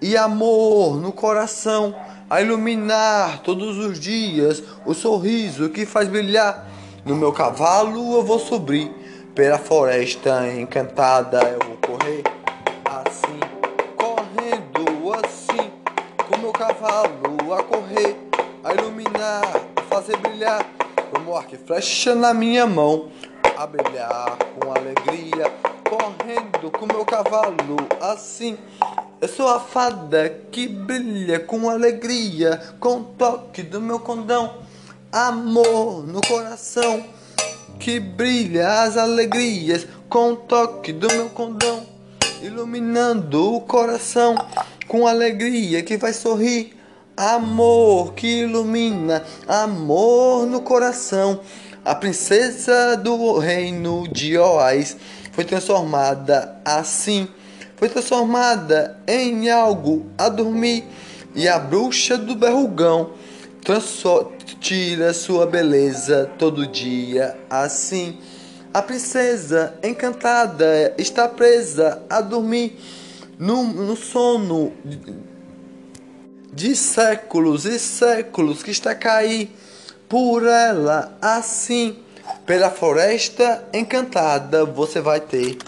[0.00, 1.94] e amor no coração,
[2.34, 6.66] a iluminar todos os dias o sorriso que faz brilhar.
[7.04, 8.90] No meu cavalo eu vou subir
[9.36, 12.24] pela floresta encantada, eu vou correr.
[12.84, 13.38] Assim,
[13.96, 15.70] correndo assim,
[16.28, 18.16] com meu cavalo a correr,
[18.64, 19.44] a iluminar,
[19.76, 20.66] a fazer brilhar,
[21.12, 23.10] como arco e flecha na minha mão,
[23.56, 25.52] a brilhar com alegria,
[25.88, 28.58] correndo com meu cavalo assim
[29.20, 34.58] eu sou a fada que brilha com alegria, com o toque do meu condão.
[35.10, 37.04] Amor no coração
[37.78, 41.86] que brilha as alegrias, com o toque do meu condão.
[42.42, 44.34] Iluminando o coração
[44.88, 46.74] com alegria que vai sorrir.
[47.16, 51.40] amor que ilumina, amor no coração.
[51.84, 54.96] A princesa do reino de Oás
[55.32, 57.28] foi transformada assim,
[57.84, 60.84] foi transformada em algo a dormir,
[61.34, 63.10] e a bruxa do berrugão
[64.58, 68.18] tira sua beleza todo dia assim.
[68.72, 72.78] A princesa encantada está presa a dormir
[73.38, 74.72] no, no sono
[76.54, 79.54] de séculos e séculos que está a cair
[80.08, 81.98] por ela assim.
[82.46, 85.58] Pela floresta encantada você vai ter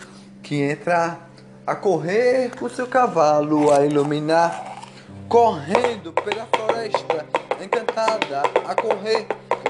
[0.42, 1.25] que entrar
[1.66, 4.82] a correr com seu cavalo a iluminar,
[5.28, 7.26] correndo pela floresta
[7.62, 9.26] encantada a correr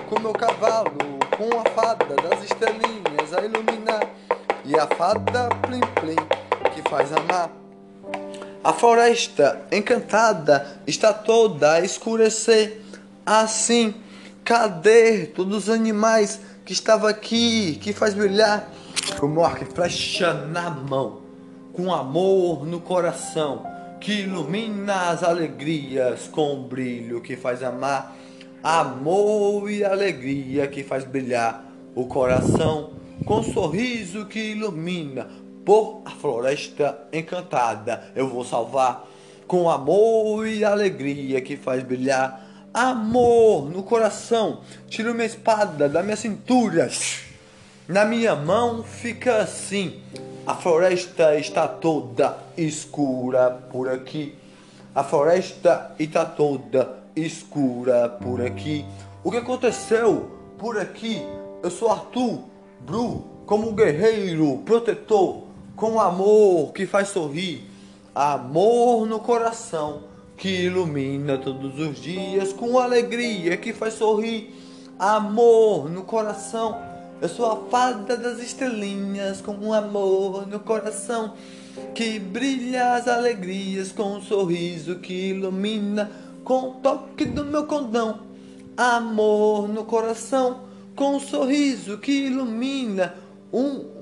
[0.08, 0.90] com meu cavalo,
[1.36, 4.02] com a fada das estrelinhas a iluminar
[4.64, 6.16] e a fada plim plim
[6.74, 7.50] que faz amar.
[8.62, 12.82] A floresta encantada está toda a escurecer.
[13.24, 13.94] Assim,
[14.44, 18.68] cadê todos os animais que estavam aqui, que faz brilhar
[19.18, 21.25] como arco e flecha na mão,
[21.76, 23.62] com amor no coração,
[24.00, 28.16] que ilumina as alegrias com o brilho que faz amar,
[28.62, 32.94] amor e alegria que faz brilhar o coração,
[33.26, 35.28] com sorriso que ilumina
[35.66, 39.06] por a floresta encantada eu vou salvar
[39.46, 44.62] com amor e alegria que faz brilhar amor no coração.
[44.88, 46.90] Tiro minha espada da minha cintura.
[47.86, 50.00] Na minha mão fica assim.
[50.46, 54.32] A floresta está toda escura por aqui.
[54.94, 58.84] A floresta está toda escura por aqui.
[59.24, 61.20] O que aconteceu por aqui?
[61.64, 62.44] Eu sou Arthur
[62.78, 65.42] Bru, como guerreiro protetor
[65.74, 67.68] com amor que faz sorrir,
[68.14, 70.04] amor no coração
[70.36, 74.54] que ilumina todos os dias, com alegria que faz sorrir,
[74.96, 76.85] amor no coração.
[77.18, 81.32] Eu sou a fada das estrelinhas com um amor no coração
[81.94, 86.10] que brilha as alegrias com um sorriso que ilumina
[86.44, 88.20] com o toque do meu condão.
[88.76, 93.14] Amor no coração com um sorriso que ilumina
[93.50, 93.96] um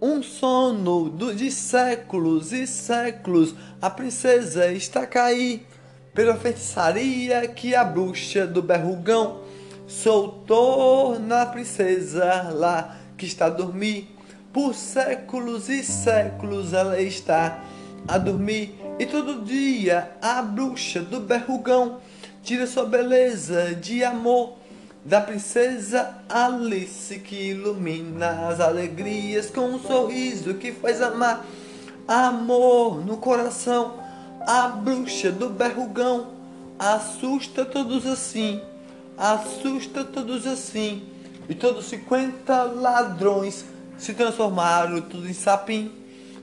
[0.00, 5.60] um sono de séculos e séculos, a princesa está a
[6.14, 9.40] pela feitiçaria que a bruxa do berrugão
[9.86, 14.08] soltou na princesa lá que está a dormir.
[14.52, 17.62] Por séculos e séculos ela está
[18.08, 21.98] a dormir e todo dia a bruxa do berrugão
[22.42, 24.56] tira sua beleza de amor
[25.04, 31.44] da princesa Alice que ilumina as alegrias com um sorriso que faz amar
[32.08, 34.00] amor no coração.
[34.46, 36.28] A bruxa do berrugão
[36.78, 38.60] assusta todos assim,
[39.16, 41.02] assusta todos assim.
[41.48, 43.64] E todos 50 ladrões
[43.96, 45.92] se transformaram tudo em sapim,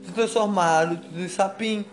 [0.04, 1.84] se transformaram tudo em sapim.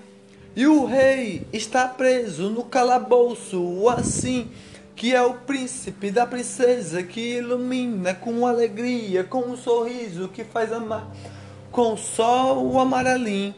[0.55, 4.49] E o rei está preso no calabouço assim
[4.95, 10.71] que é o príncipe da princesa que ilumina com alegria, com um sorriso que faz
[10.71, 11.09] amar,
[11.71, 13.55] com o sol amarelinho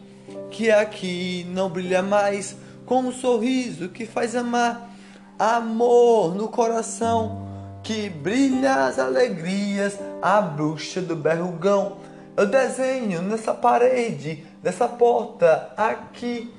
[0.49, 2.55] que aqui não brilha mais,
[2.85, 4.92] com um sorriso que faz amar,
[5.37, 7.47] amor no coração
[7.83, 11.97] que brilha as alegrias, a bruxa do berrugão.
[12.35, 16.51] Eu desenho nessa parede, dessa porta aqui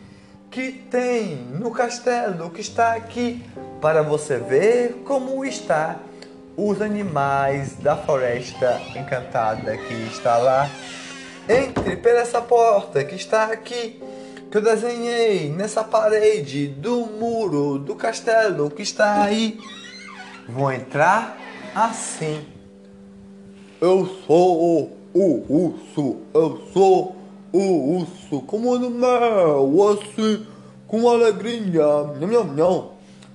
[0.50, 3.44] que tem no castelo que está aqui
[3.80, 5.96] para você ver como está
[6.56, 10.70] os animais da floresta encantada que está lá.
[11.48, 14.00] Entre pela essa porta que está aqui,
[14.54, 19.58] que eu desenhei nessa parede do muro do castelo que está aí.
[20.48, 21.36] Vou entrar
[21.74, 22.40] assim.
[23.80, 27.16] Eu sou o urso, eu sou
[27.52, 30.46] o urso, como no mel, assim,
[30.86, 31.82] com alegria.
[32.20, 32.90] Não, não, não.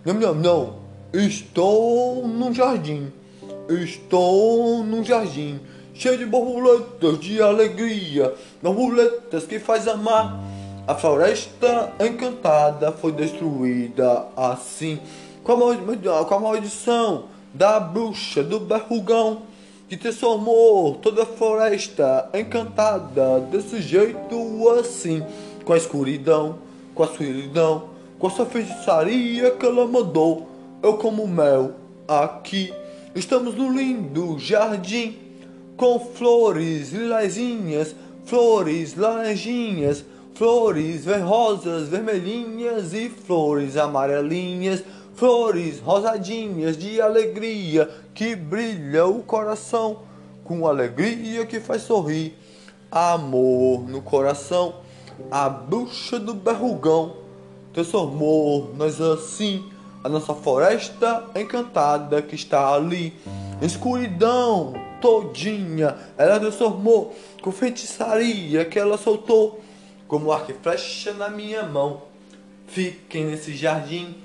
[0.05, 0.75] Não, não, não.
[1.11, 3.11] Estou num jardim.
[3.67, 5.59] Estou num jardim
[5.93, 10.39] cheio de borboletas de alegria, borboletas que faz amar.
[10.89, 14.99] A floresta encantada foi destruída assim,
[15.43, 19.43] com a, maldição da bruxa do berrugão
[19.87, 25.23] que transformou toda a floresta encantada desse jeito assim,
[25.63, 26.57] com a escuridão,
[26.95, 30.49] com a solidão com essa feitiçaria que ela mandou.
[30.81, 31.75] Eu como mel
[32.07, 32.73] aqui.
[33.13, 35.19] Estamos no lindo jardim
[35.77, 40.03] com flores lilazinhas, flores laranjinhas,
[40.39, 44.81] flores rosas, vermelhinhas e flores amarelinhas,
[45.13, 50.03] flores rosadinhas de alegria que brilha o coração,
[50.45, 52.37] com alegria que faz sorrir,
[52.89, 54.75] amor no coração,
[55.29, 57.17] a bruxa do berrugão
[57.73, 59.69] transformou nós assim
[60.01, 63.13] a nossa floresta encantada que está ali,
[63.61, 64.71] escuridão
[65.01, 69.67] todinha, ela transformou com feitiçaria que ela soltou
[70.09, 72.01] como arco e flecha na minha mão.
[72.67, 74.17] Fiquem nesse jardim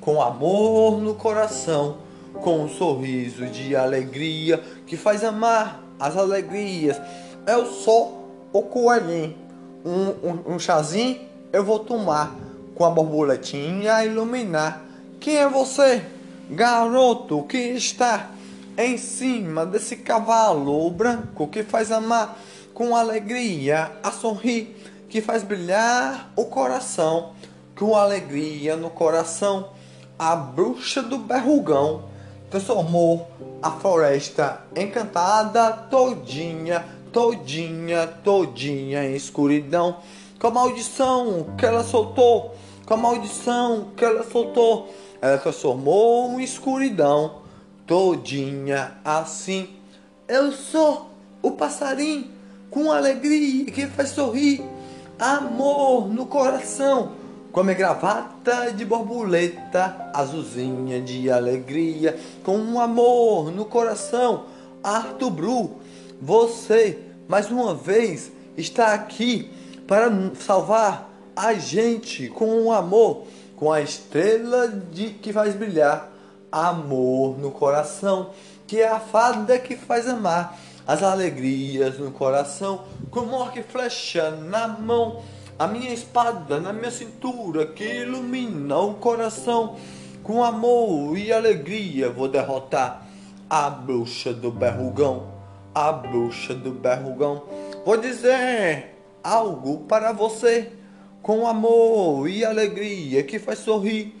[0.00, 1.98] com amor no coração,
[2.42, 7.00] com um sorriso de alegria que faz amar as alegrias.
[7.46, 9.34] Eu sou o coelhinho,
[9.84, 11.20] um, um, um chazinho
[11.52, 12.34] eu vou tomar
[12.74, 14.82] com a borboletinha a iluminar.
[15.20, 16.02] Quem é você,
[16.50, 18.30] garoto, que está
[18.76, 22.38] em cima desse cavalo branco que faz amar
[22.74, 24.81] com alegria a sorrir?
[25.12, 27.32] Que faz brilhar o coração,
[27.78, 29.68] com alegria no coração,
[30.18, 32.04] a bruxa do berrugão
[32.48, 39.98] transformou a floresta encantada todinha, todinha, todinha em escuridão.
[40.40, 42.54] Com a maldição que ela soltou,
[42.86, 44.88] com a maldição que ela soltou,
[45.20, 47.42] ela transformou em escuridão
[47.86, 49.68] todinha assim.
[50.26, 51.10] Eu sou
[51.42, 52.30] o passarinho
[52.70, 54.71] com alegria que faz sorrir
[55.22, 57.12] amor no coração,
[57.52, 64.46] com minha gravata de borboleta, azulzinha de alegria, com um amor no coração.
[64.82, 65.70] Arthur Bru,
[66.20, 66.98] você
[67.28, 69.48] mais uma vez está aqui
[69.86, 70.10] para
[70.40, 73.22] salvar a gente com um amor,
[73.54, 76.10] com a estrela de que faz brilhar
[76.50, 78.30] amor no coração,
[78.66, 84.68] que é a fada que faz amar as alegrias no coração, como e flecha na
[84.68, 85.22] mão,
[85.58, 89.76] a minha espada na minha cintura que ilumina o coração.
[90.22, 93.06] Com amor e alegria vou derrotar
[93.50, 95.28] a bruxa do berrugão,
[95.74, 97.42] a bruxa do berrugão.
[97.84, 100.72] Vou dizer algo para você,
[101.20, 104.16] com amor e alegria que faz sorrir,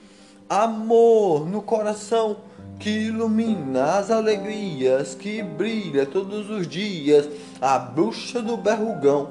[0.48, 2.36] amor no coração
[2.82, 7.28] que ilumina as alegrias, que brilha todos os dias.
[7.60, 9.30] A bruxa do berrugão,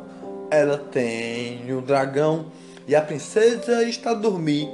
[0.49, 2.45] ela tem um dragão
[2.87, 4.69] e a princesa está a dormir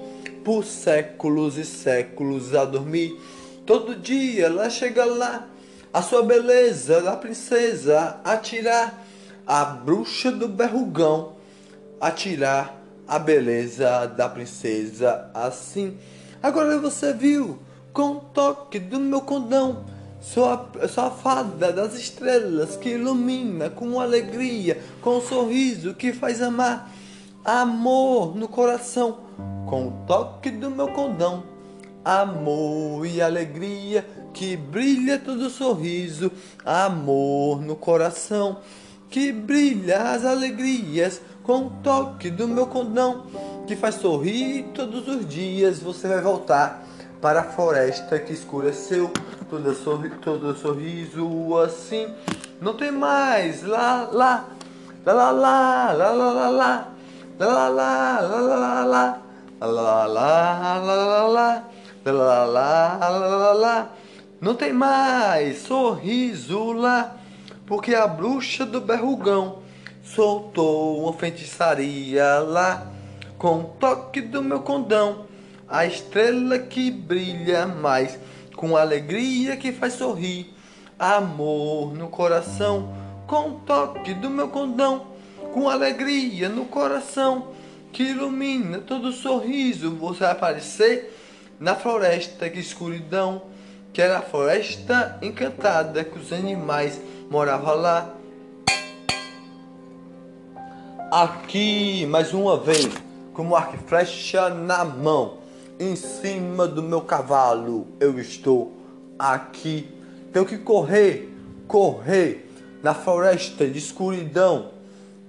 [0.46, 3.20] por séculos e séculos a dormir.
[3.66, 5.48] Todo dia ela chega lá,
[5.92, 9.06] a sua beleza da princesa a tirar.
[9.48, 11.34] A bruxa do berrugão
[12.00, 15.98] a tirar a beleza da princesa assim.
[16.44, 17.58] Agora você viu
[17.98, 19.84] com toque do meu condão.
[20.22, 26.14] Sou a, sou a fada das estrelas que ilumina com alegria, com um sorriso que
[26.14, 26.92] faz amar.
[27.44, 29.18] Amor no coração,
[29.66, 31.42] com o toque do meu condão.
[32.06, 36.32] Amor e alegria que brilha todo sorriso.
[36.64, 38.58] Amor no coração,
[39.10, 43.26] que brilha as alegrias com o toque do meu condão.
[43.66, 45.80] Que faz sorrir todos os dias.
[45.80, 46.87] Você vai voltar
[47.22, 49.12] para a floresta que escureceu,
[49.50, 52.14] todo, sorri todo sorriso assim.
[52.62, 53.64] Não tem mais.
[53.64, 54.46] Lá, lá,
[55.06, 56.88] lá, lá, lá, lá, lá, lá,
[57.40, 59.20] lá, lá, lá,
[59.60, 61.64] lá, lá, lá, lá,
[62.06, 63.90] lá, lá, lá, lá, lá,
[64.40, 65.60] não tem mais.
[65.64, 67.18] Sorriso lá,
[67.66, 69.60] porque a bruxa do berrugão
[70.04, 72.88] soltou uma feitiçaria lá,
[73.38, 75.26] com o toque do meu condão
[75.70, 78.18] a estrela que brilha mais,
[78.56, 80.54] com alegria que faz sorrir,
[80.98, 82.96] amor no coração,
[83.28, 85.08] com o toque do meu condão,
[85.54, 87.50] com alegria no coração,
[87.92, 91.14] que ilumina todo sorriso, você vai aparecer
[91.60, 93.42] na floresta que escuridão,
[93.92, 98.14] que era a floresta encantada que os animais moravam lá.
[101.12, 102.90] Aqui, mais uma vez,
[103.34, 105.37] com o arco e flecha na mão
[105.80, 108.74] em cima do meu cavalo eu estou
[109.18, 109.88] aqui.
[110.34, 111.30] Tenho que correr,
[111.68, 112.50] correr
[112.82, 114.72] na floresta de escuridão.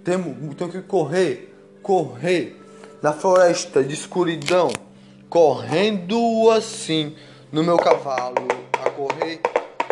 [0.02, 2.56] Tenho, tenho que correr, correr
[3.02, 4.70] na floresta de escuridão.
[5.28, 7.14] Correndo assim
[7.52, 8.48] no meu cavalo
[8.82, 9.40] a correr,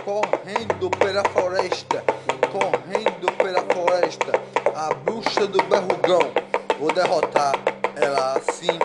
[0.02, 2.02] correndo pela floresta,
[2.50, 4.32] correndo pela floresta.
[4.74, 6.32] A bruxa do berrugão,
[6.78, 7.54] vou derrotar
[7.94, 8.78] ela assim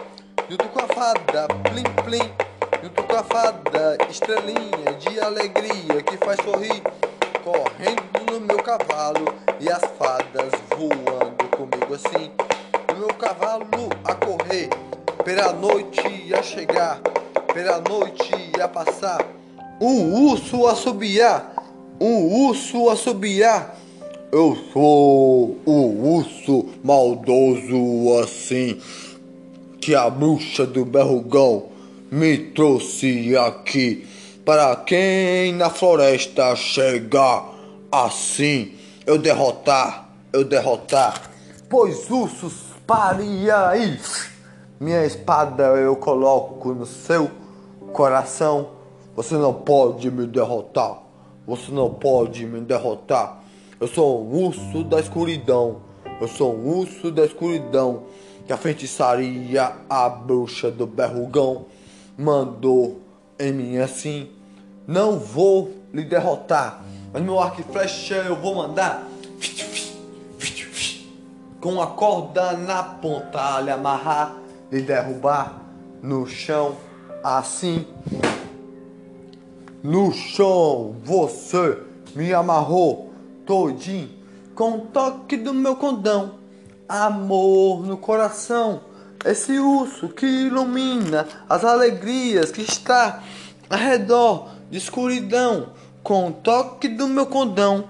[0.51, 2.29] junto com a fada Plim Plim,
[2.83, 6.83] junto com a fada Estrelinha de alegria que faz sorrir,
[7.41, 12.29] correndo no meu cavalo e as fadas voando comigo assim.
[12.89, 13.65] no meu cavalo
[14.03, 14.67] a correr,
[15.23, 16.99] pela noite a chegar,
[17.53, 19.25] pela noite a passar.
[19.79, 21.53] Um urso assobiar,
[21.97, 23.77] um urso assobiar.
[24.33, 28.81] Eu sou o urso maldoso assim
[29.81, 31.69] que a bruxa do berrugão
[32.11, 34.07] me trouxe aqui
[34.45, 37.49] para quem na floresta chegar
[37.91, 38.73] assim
[39.05, 41.31] eu derrotar, eu derrotar.
[41.67, 42.53] Pois ursos,
[42.85, 43.99] parem aí.
[44.79, 47.31] Minha espada eu coloco no seu
[47.91, 48.69] coração.
[49.15, 50.99] Você não pode me derrotar.
[51.47, 53.41] Você não pode me derrotar.
[53.79, 55.81] Eu sou um urso da escuridão.
[56.19, 58.03] Eu sou um urso da escuridão.
[58.45, 61.65] Que a feitiçaria, a bruxa do berrugão,
[62.17, 63.01] mandou
[63.39, 64.29] em mim assim.
[64.87, 66.83] Não vou lhe derrotar,
[67.13, 69.07] mas meu arco e flecha eu vou mandar
[71.61, 74.35] com a corda na ponta, lhe amarrar,
[74.71, 75.61] lhe derrubar
[76.01, 76.75] no chão,
[77.23, 77.85] assim.
[79.83, 81.77] No chão, você
[82.15, 83.13] me amarrou
[83.45, 84.09] todinho
[84.55, 86.40] com o toque do meu condão.
[86.93, 88.81] Amor no coração,
[89.23, 93.23] esse urso que ilumina as alegrias que está
[93.69, 95.69] ao redor de escuridão,
[96.03, 97.85] com o toque do meu condão.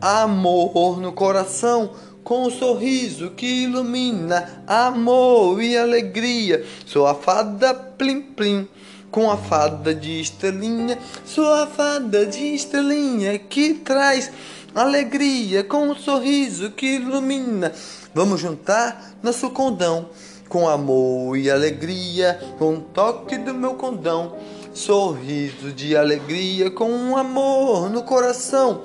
[0.00, 1.90] Amor no coração,
[2.24, 6.64] com o um sorriso que ilumina amor e alegria.
[6.86, 8.66] Sou a fada plim plim,
[9.10, 10.98] com a fada de estrelinha.
[11.26, 14.32] Sou a fada de estrelinha que traz
[14.74, 17.74] alegria, com um sorriso que ilumina.
[18.16, 20.08] Vamos juntar nosso condão
[20.48, 24.38] com amor e alegria, com o toque do meu condão.
[24.72, 28.80] Sorriso de alegria, com um amor no coração.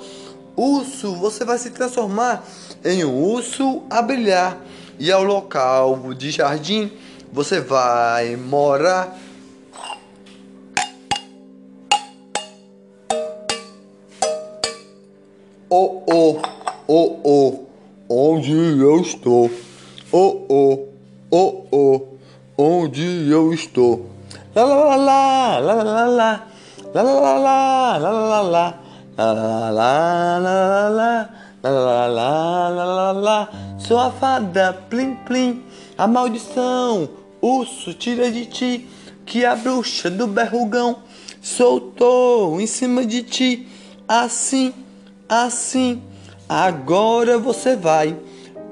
[0.53, 2.45] Urso, você vai se transformar
[2.83, 4.57] em um urso a brilhar.
[4.99, 6.91] E ao local de jardim
[7.31, 9.17] você vai morar.
[15.69, 16.41] Oh, oh,
[16.85, 17.70] oh, oh,
[18.11, 19.49] onde eu estou?
[20.11, 20.87] Oh, oh,
[21.31, 22.01] oh, oh,
[22.57, 24.07] onde eu estou?
[24.53, 26.47] La la la la, la
[26.93, 28.75] la la la, la la la la,
[29.17, 31.29] la la la la,
[31.63, 33.49] la la la la la
[33.79, 35.63] sou a fada, plim, plim,
[35.97, 37.09] a maldição,
[37.41, 38.87] urso tira de ti,
[39.25, 40.97] que a bruxa do berrugão
[41.41, 43.67] soltou em cima de ti,
[44.07, 44.73] assim,
[45.29, 46.01] assim,
[46.51, 48.17] agora você vai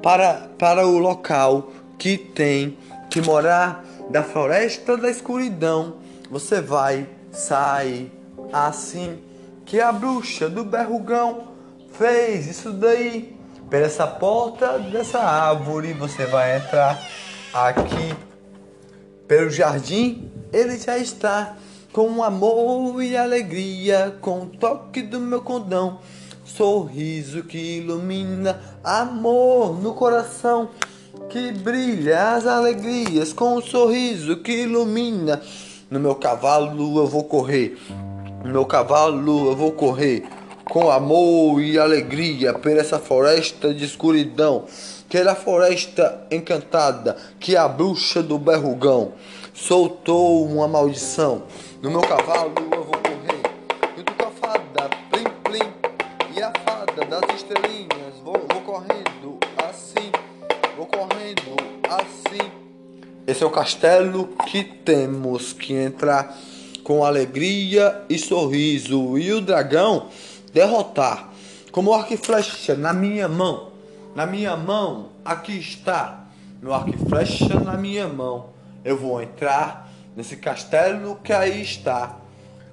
[0.03, 2.77] para, para o local que tem
[3.09, 5.95] que morar da floresta da escuridão,
[6.29, 8.11] você vai sair
[8.51, 9.19] assim,
[9.65, 11.47] que a bruxa do berrugão
[11.93, 13.37] fez isso daí.
[13.69, 16.99] Pela essa porta dessa árvore você vai entrar
[17.53, 18.13] aqui
[19.25, 20.29] pelo jardim.
[20.51, 21.55] Ele já está
[21.93, 25.99] com amor e alegria, com o toque do meu condão.
[26.55, 30.69] Sorriso que ilumina amor no coração,
[31.29, 35.41] que brilha as alegrias com um sorriso que ilumina.
[35.89, 37.77] No meu cavalo eu vou correr,
[38.43, 40.27] no meu cavalo eu vou correr
[40.65, 44.65] com amor e alegria por essa floresta de escuridão,
[45.07, 49.13] que era a floresta encantada, que a bruxa do berrugão
[49.53, 51.43] soltou uma maldição.
[51.81, 53.08] No meu cavalo eu vou
[57.09, 58.19] das estrelinhas.
[58.23, 60.11] Vou, vou correndo assim,
[60.77, 61.55] vou correndo
[61.89, 62.51] assim.
[63.25, 66.37] Esse é o castelo que temos que entrar
[66.83, 69.17] com alegria e sorriso.
[69.17, 70.07] E o dragão
[70.53, 71.29] derrotar.
[71.71, 73.71] Como arco e flecha na minha mão.
[74.15, 76.25] Na minha mão, aqui está.
[76.61, 78.49] Meu arco e flecha na minha mão.
[78.83, 82.17] Eu vou entrar nesse castelo que aí está.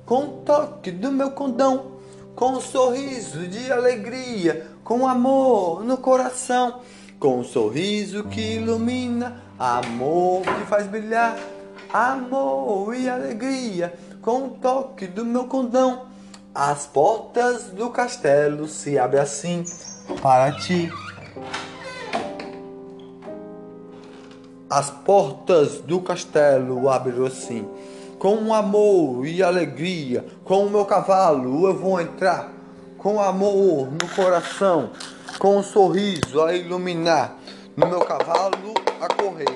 [0.05, 1.96] Com o toque do meu condão.
[2.37, 4.69] Com um sorriso de alegria.
[4.85, 6.81] Com amor no coração.
[7.19, 9.43] Com um sorriso que ilumina.
[9.59, 11.37] Amor que faz brilhar.
[11.93, 13.93] Amor e alegria.
[14.23, 16.15] Com o toque do meu condão
[16.59, 19.63] as portas do castelo se abrem assim
[20.23, 20.91] para ti.
[24.71, 27.69] As portas do castelo abrem assim.
[28.19, 32.51] Com amor e alegria, com o meu cavalo eu vou entrar.
[32.97, 34.91] Com amor no coração,
[35.39, 37.37] com um sorriso a iluminar.
[37.77, 39.55] No meu cavalo a correr.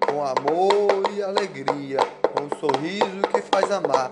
[0.00, 1.98] Com amor e alegria,
[2.32, 4.10] com um sorriso que faz amar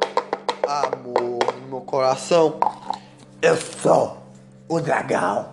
[0.68, 2.60] amor no meu coração.
[3.40, 4.18] Eu sou
[4.68, 5.48] o dragão.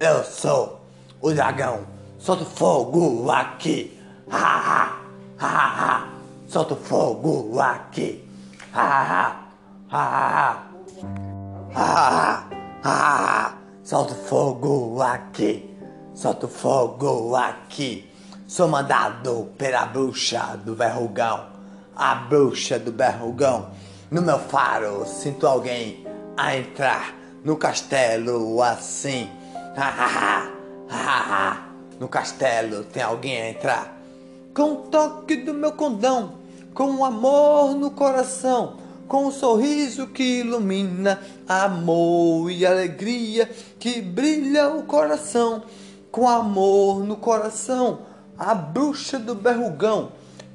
[0.00, 0.80] Eu sou
[1.20, 1.86] o dragão.
[2.18, 3.96] solta o fogo aqui.
[4.28, 4.98] Ha, ha,
[5.38, 6.15] ha, ha.
[6.48, 8.24] Solta o fogo aqui.
[8.72, 9.42] Ha.
[9.90, 10.58] Ha,
[11.74, 12.48] ha,
[12.84, 13.54] ha.
[13.82, 15.76] Solta o fogo aqui.
[16.14, 18.08] Solta o fogo aqui.
[18.46, 21.46] Sou mandado pela bruxa do verrugão.
[21.96, 23.70] A bruxa do verrugão.
[24.08, 27.12] No meu faro sinto alguém a entrar
[27.44, 29.28] no castelo assim.
[29.76, 30.48] Ha, ha, ha,
[30.90, 31.66] ha, ha.
[31.98, 33.95] No castelo tem alguém a entrar.
[34.56, 36.36] Com o toque do meu condão,
[36.72, 44.70] com o amor no coração, com o sorriso que ilumina, amor e alegria que brilha
[44.70, 45.62] o coração.
[46.10, 47.98] Com amor no coração,
[48.38, 50.12] a bruxa do berrugão,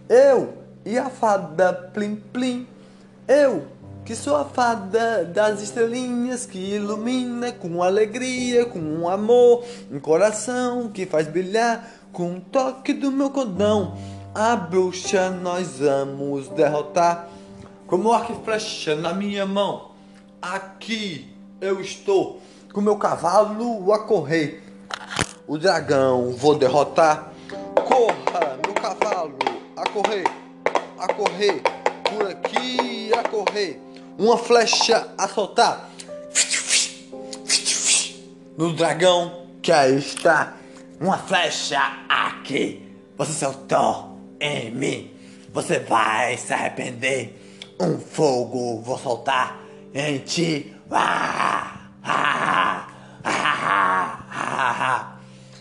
[0.10, 0.52] eu
[0.84, 2.68] e a fada Plim Plim,
[3.28, 3.68] eu
[4.04, 10.90] que sou a fada das estrelinhas que ilumina com alegria, com um amor, um coração
[10.90, 13.98] que faz brilhar com um toque do meu condão.
[14.34, 17.28] A bruxa nós vamos derrotar.
[17.88, 19.92] Como arco e flecha na minha mão,
[20.42, 22.42] aqui eu estou
[22.74, 24.64] com meu cavalo a correr.
[25.46, 27.34] O dragão vou derrotar.
[27.76, 29.38] Corra, meu cavalo,
[29.76, 30.24] a correr,
[30.98, 31.62] a correr,
[32.10, 35.90] por aqui a correr uma flecha a soltar
[38.58, 40.61] no dragão que aí está.
[41.02, 42.96] Uma flecha aqui.
[43.18, 45.12] Você soltou em mim.
[45.52, 47.74] Você vai se arrepender.
[47.80, 49.58] Um fogo vou soltar
[49.96, 50.76] em ti.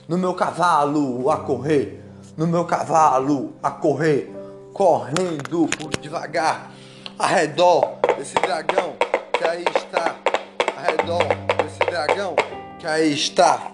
[0.06, 2.04] No meu cavalo a correr.
[2.36, 4.30] No meu cavalo a correr.
[4.74, 6.70] Correndo por devagar.
[7.18, 8.94] Arredor desse dragão
[9.38, 10.16] que aí está,
[10.76, 11.24] ao redor
[11.62, 12.36] desse dragão
[12.78, 13.72] que aí está.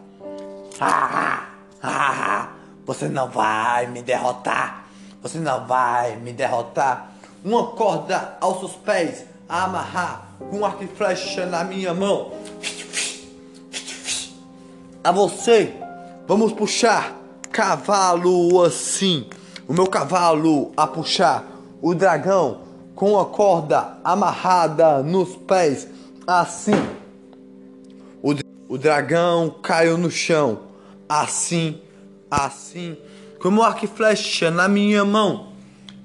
[1.88, 2.48] Ah,
[2.84, 4.86] você não vai me derrotar,
[5.22, 7.12] você não vai me derrotar.
[7.44, 12.32] Uma corda aos seus pés, a amarrar com um arco e flecha na minha mão.
[15.04, 15.72] A você,
[16.26, 17.14] vamos puxar
[17.52, 19.28] cavalo assim.
[19.68, 21.44] O meu cavalo a puxar
[21.80, 22.62] o dragão
[22.96, 25.86] com a corda amarrada nos pés,
[26.26, 26.72] assim.
[28.22, 28.34] O,
[28.68, 30.65] o dragão caiu no chão,
[31.08, 31.80] assim,
[32.30, 32.96] assim,
[33.40, 35.52] como arco e flecha na minha mão.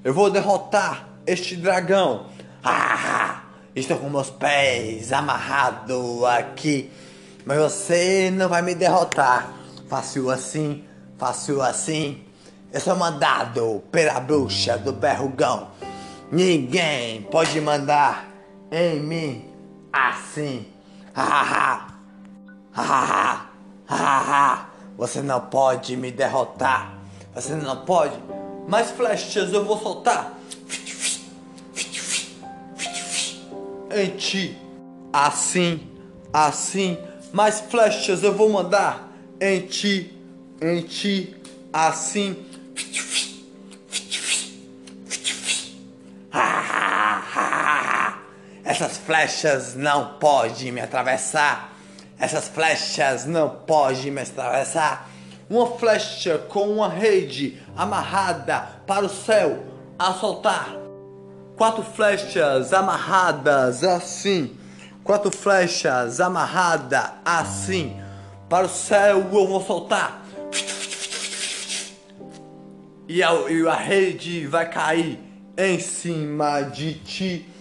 [0.04, 2.26] Eu vou derrotar este dragão.
[2.62, 3.42] Ah,
[3.74, 6.90] estou com meus pés amarrados aqui,
[7.44, 9.52] mas você não vai me derrotar.
[9.88, 10.84] Fácil assim,
[11.18, 12.22] fácil assim.
[12.72, 15.68] Eu sou mandado pela bruxa do berrugão.
[16.30, 18.28] Ninguém pode mandar
[18.70, 19.44] em mim
[19.92, 20.66] assim.
[21.14, 21.86] Ha, ha,
[22.74, 24.66] ha,
[24.96, 26.98] Você não pode me derrotar.
[27.34, 28.16] Você não pode.
[28.68, 30.38] Mais flechas eu vou soltar.
[33.90, 34.56] Em ti.
[35.12, 35.88] Assim,
[36.32, 36.98] assim.
[37.32, 40.16] Mais flechas eu vou mandar em ti,
[40.60, 41.34] em ti,
[41.72, 42.46] assim.
[48.64, 51.76] Essas flechas não podem me atravessar.
[52.22, 55.10] Essas flechas não podem me atravessar.
[55.50, 59.64] Uma flecha com uma rede amarrada para o céu
[59.98, 60.68] a soltar.
[61.56, 64.56] Quatro flechas amarradas assim.
[65.02, 68.00] Quatro flechas amarradas assim.
[68.48, 70.22] Para o céu eu vou soltar.
[73.08, 75.18] E a, e a rede vai cair
[75.58, 77.51] em cima de ti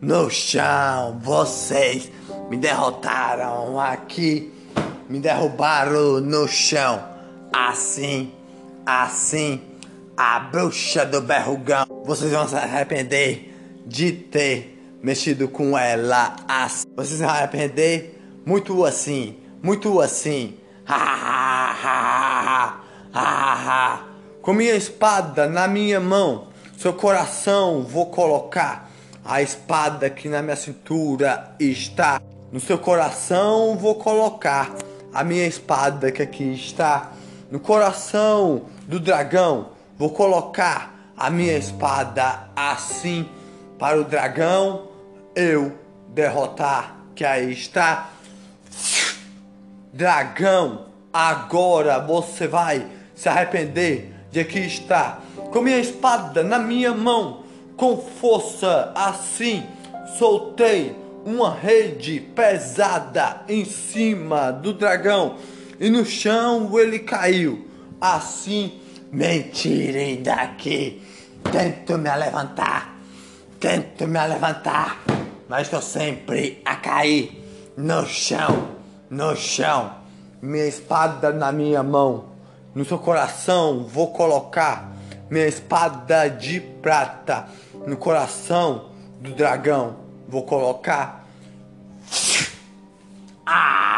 [0.00, 1.18] no chão.
[1.22, 2.10] Vocês
[2.50, 4.52] me derrotaram aqui,
[5.08, 7.02] me derrubaram no chão.
[7.52, 8.32] Assim,
[8.84, 9.60] assim,
[10.16, 11.86] a bruxa do berrugão.
[12.04, 13.52] Vocês vão se arrepender
[13.86, 16.86] de ter mexido com ela assim.
[16.96, 20.58] Vocês vão se arrepender muito assim, muito assim.
[24.42, 28.83] Com minha espada na minha mão, seu coração vou colocar
[29.24, 32.20] a espada que na minha cintura está.
[32.52, 34.72] No seu coração vou colocar
[35.12, 37.12] a minha espada que aqui está.
[37.50, 43.28] No coração do dragão vou colocar a minha espada assim
[43.78, 44.88] para o dragão
[45.34, 45.72] eu
[46.08, 48.10] derrotar que aí está.
[49.92, 55.22] Dragão, agora você vai se arrepender de aqui estar
[55.52, 57.43] com minha espada na minha mão
[57.76, 59.62] com força assim
[60.18, 65.36] soltei uma rede pesada em cima do dragão.
[65.80, 67.66] e no chão ele caiu.
[68.00, 71.02] Assim, me tirem daqui.
[71.50, 72.98] Tento me levantar,
[73.58, 75.02] tento me levantar,
[75.48, 77.44] mas estou sempre a cair
[77.76, 78.68] no chão,
[79.10, 79.94] no chão.
[80.40, 82.26] Minha espada na minha mão,
[82.74, 84.93] no seu coração vou colocar
[85.30, 87.48] minha espada de prata.
[87.86, 89.96] No coração do dragão
[90.28, 91.24] vou colocar.
[93.46, 93.94] Ah!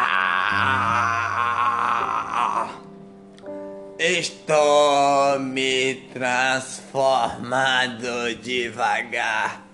[3.98, 9.66] Estou me transformando devagar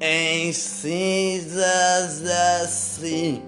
[0.00, 2.22] em cinzas
[2.62, 3.42] assim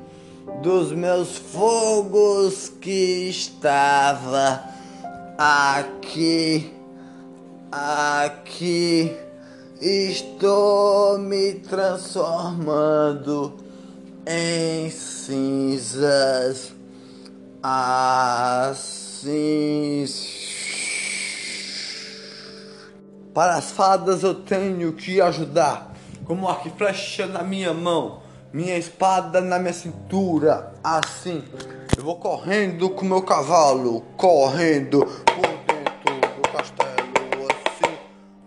[0.63, 4.65] dos meus fogos que estava
[5.39, 6.73] aqui,
[7.71, 9.17] aqui.
[9.81, 13.55] Estou me transformando
[14.27, 16.75] em cinzas
[17.63, 18.85] assim.
[23.35, 25.93] Para as fadas eu tenho que ajudar,
[26.25, 31.45] como arco flecha na minha mão, minha espada na minha cintura, assim.
[31.97, 35.56] Eu vou correndo com meu cavalo, correndo por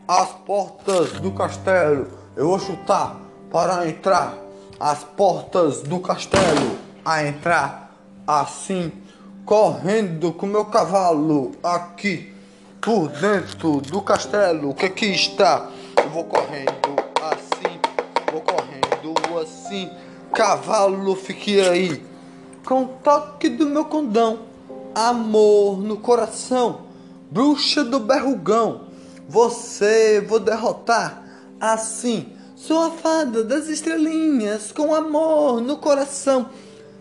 [0.10, 3.16] As portas do castelo eu vou chutar
[3.52, 4.36] para entrar.
[4.80, 7.96] As portas do castelo a entrar,
[8.26, 8.92] assim.
[9.46, 12.34] Correndo com meu cavalo aqui
[12.82, 14.72] por dentro do castelo.
[14.72, 15.70] O que aqui está?
[16.04, 16.96] Eu vou correndo
[17.32, 17.80] assim,
[18.32, 19.92] vou correndo assim.
[20.34, 22.04] Cavalo, fique aí.
[22.66, 24.40] Com toque do meu condão,
[24.96, 26.90] amor no coração.
[27.30, 28.89] Bruxa do berrugão,
[29.30, 31.24] você vou derrotar
[31.62, 32.34] assim.
[32.56, 36.50] Sou a fada das estrelinhas, com amor no coração.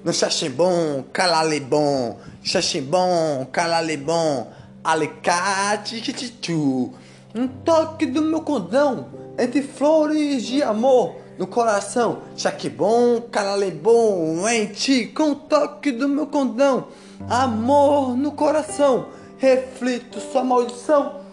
[0.05, 4.47] No xaximbom, calalibom, xaximbom, calalibom,
[4.85, 6.93] alicate, tititu.
[7.35, 9.09] Um toque do meu condão,
[9.39, 12.19] entre flores de amor no coração.
[12.37, 16.89] Xaquibom, calalibom, em ti, com um toque do meu condão.
[17.29, 19.09] Amor no coração,
[19.39, 21.27] reflito sua maldição.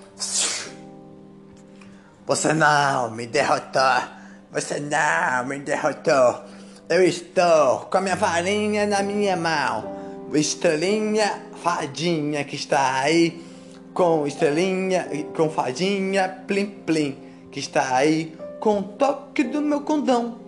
[2.27, 4.01] Você não me derrotou,
[4.51, 6.43] você não me derrotou.
[6.89, 9.93] Eu estou com a minha varinha na minha mão.
[10.33, 13.45] Estrelinha, fadinha que está aí.
[13.93, 15.07] Com estrelinha,
[15.37, 17.15] com fadinha, plim plim
[17.51, 18.35] que está aí.
[18.59, 20.39] Com o toque do meu condão.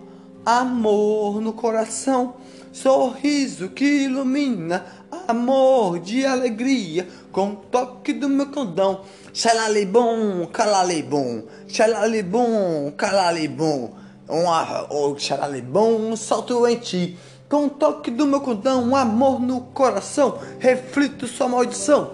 [0.44, 2.34] Amor no coração.
[2.72, 4.84] Sorriso que ilumina.
[5.28, 7.06] Amor de alegria.
[7.38, 9.02] Com o toque do meu condão.
[9.32, 11.44] Xalalibum, calalibum.
[11.68, 13.90] Xalalibum, calalibum.
[14.28, 17.16] Um, ar- oh, xalalibum, salto em ti.
[17.48, 22.10] Com o toque do meu condão, um amor no coração, reflito sua maldição.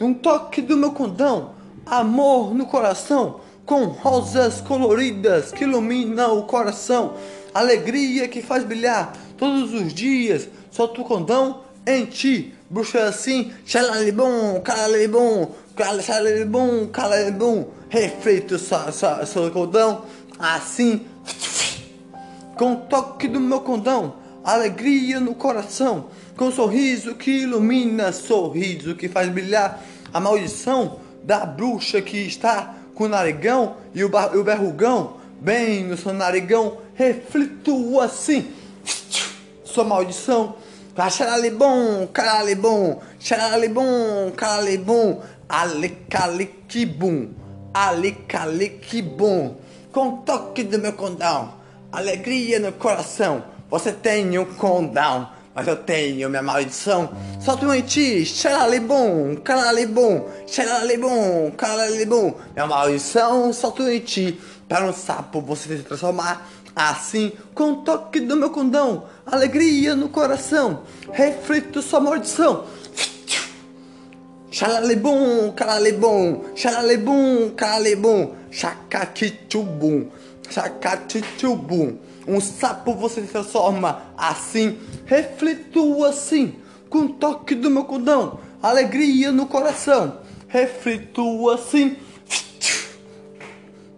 [0.00, 1.50] Um toque do meu condão,
[1.84, 7.14] amor no coração, com rosas coloridas que iluminam o coração,
[7.52, 10.48] alegria que faz brilhar todos os dias.
[10.70, 15.50] Solta o condão em ti, bruxa assim, xalalibum, calalibum,
[16.02, 20.04] xalalibum, calalibum, reflito sua, sua, seu condão,
[20.38, 21.06] assim
[22.56, 26.06] com o toque do meu condão, alegria no coração,
[26.36, 33.04] com sorriso que ilumina, sorriso que faz brilhar a maldição da bruxa que está com
[33.04, 38.52] o narigão e o, e o berrugão, bem no seu narigão, reflito assim,
[39.64, 40.56] sua maldição.
[40.96, 47.30] Xaralibum, caralibum, xaralibum, caralibum, alicaliquibum,
[47.74, 49.56] alicaliquibum,
[49.90, 51.54] com o toque do meu condão,
[51.90, 53.42] alegria no coração.
[53.68, 57.10] Você tem um condão, mas eu tenho minha maldição.
[57.40, 64.40] Solto em ti, xaralibum, caralibum, xaralibum, caralibum, minha maldição, solto em ti.
[64.68, 70.08] Para um sapo você se transformar assim, com o toque do meu condão, alegria no
[70.08, 72.66] coração, reflito sua maldição.
[74.50, 80.08] Xalalibum, calalibum, xalalibum, calalibum, chacatitubum,
[80.48, 81.98] chacatitubum.
[82.26, 86.54] Um sapo você se transforma assim, reflito assim,
[86.88, 91.96] com o toque do meu condão, alegria no coração, reflito assim,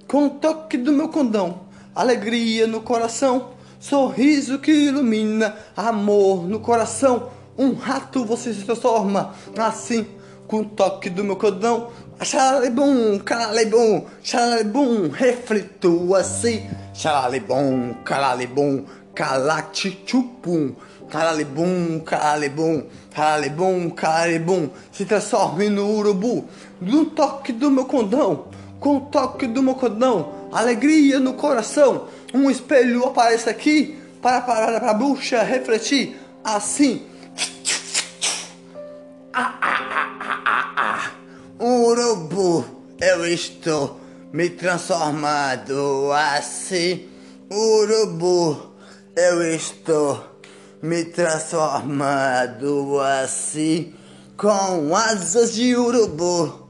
[0.09, 1.61] com o toque do meu condão,
[1.97, 7.31] alegria no coração, sorriso que ilumina, amor no coração.
[7.59, 10.07] Um rato você se transforma assim,
[10.47, 11.89] com o toque do meu condão.
[12.23, 16.69] Xalalibum, calalibum, xalalibum, reflito assim.
[16.95, 18.85] Xalalibum, calalibum,
[19.15, 20.75] calatichupum.
[21.09, 22.83] Caralibum, caralibum,
[23.15, 26.47] caralibum, caralibum, se transforme no urubu,
[26.81, 28.47] no toque do meu condão,
[28.81, 34.81] com o toque do meu condão, alegria no coração, um espelho aparece aqui, para parar
[34.81, 37.07] pra bruxa refletir, assim.
[39.33, 41.11] Ah, ah, ah, ah.
[41.63, 42.65] Urubu,
[43.01, 44.01] eu estou
[44.33, 47.09] me transformado assim.
[47.51, 48.75] Urubu,
[49.15, 50.25] eu estou
[50.83, 53.95] me transformado assim.
[54.37, 56.69] Com asas de urubu,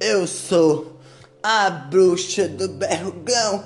[0.00, 0.97] eu sou
[1.50, 3.64] a bruxa do berrugão.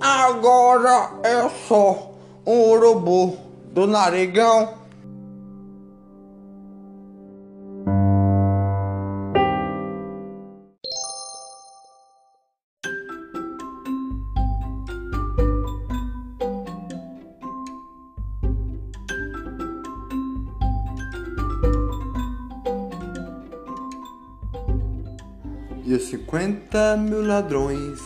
[0.00, 3.38] Agora eu sou um urubu
[3.72, 4.81] do narigão.
[26.98, 28.00] Mil ladrões,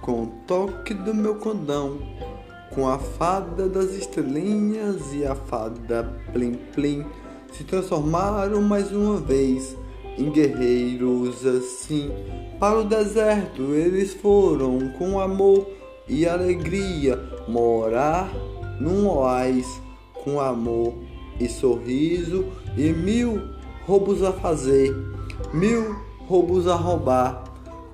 [0.00, 1.98] com o toque do meu condão,
[2.74, 7.04] com a fada das estrelinhas e a fada Plim Plim,
[7.52, 9.76] se transformaram mais uma vez
[10.18, 12.10] em guerreiros assim.
[12.58, 15.68] Para o deserto eles foram com amor
[16.08, 18.32] e alegria morar
[18.80, 19.80] num oásis
[20.24, 20.94] com amor
[21.38, 22.46] e sorriso
[22.76, 23.40] e mil
[23.86, 24.94] roubos a fazer,
[25.52, 25.94] mil
[26.26, 27.43] roubos a roubar,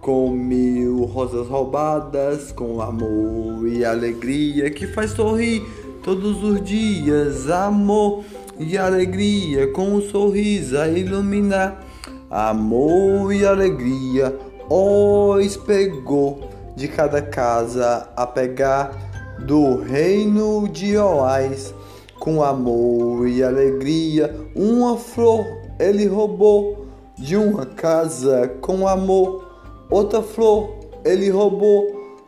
[0.01, 5.62] com mil rosas roubadas, com amor e alegria que faz sorrir
[6.03, 8.24] todos os dias, amor
[8.59, 11.84] e alegria, com um sorriso a iluminar,
[12.30, 14.36] amor e alegria,
[14.68, 21.74] os pegou de cada casa a pegar do reino de Oás,
[22.18, 25.44] com amor e alegria, uma flor
[25.78, 26.86] ele roubou
[27.16, 29.49] de uma casa com amor,
[29.91, 30.70] outra flor
[31.05, 31.86] ele roubou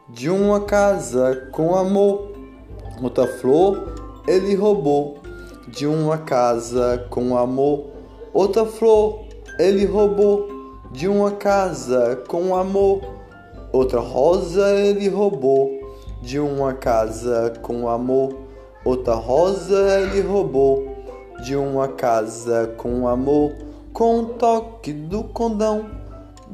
[0.08, 2.32] de uma casa com amor,
[3.00, 3.94] outra flor
[4.26, 5.18] ele roubou
[5.68, 7.84] de uma casa com amor,
[8.32, 9.20] outra flor
[9.58, 10.48] ele roubou
[10.90, 13.00] de uma casa com amor,
[13.72, 15.70] outra rosa ele roubou
[16.20, 18.34] de uma casa com amor,
[18.84, 20.92] outra rosa ele roubou
[21.42, 23.52] de uma casa com amor.
[23.92, 26.01] Com o toque do condão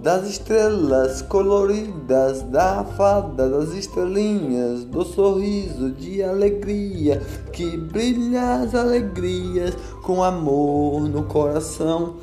[0.02, 7.20] das estrelas coloridas, da fada das estrelinhas, do sorriso de alegria
[7.52, 12.16] que brilha as alegrias com amor no coração.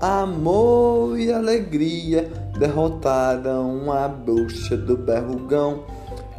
[0.00, 5.84] Amor e alegria derrotaram a bruxa do berrugão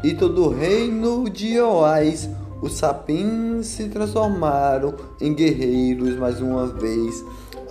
[0.04, 2.30] e todo o reino de Oás.
[2.62, 7.24] Os sapins se transformaram em guerreiros mais uma vez.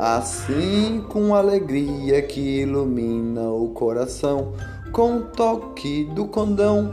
[0.05, 4.53] Assim, com alegria que ilumina o coração,
[4.91, 6.93] com toque do condão,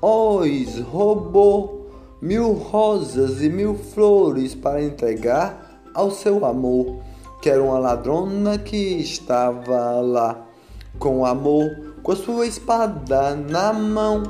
[0.00, 6.96] os roubou mil rosas e mil flores para entregar ao seu amor,
[7.42, 10.46] que era uma ladrona que estava lá,
[10.98, 11.68] com amor,
[12.02, 14.22] com a sua espada na mão,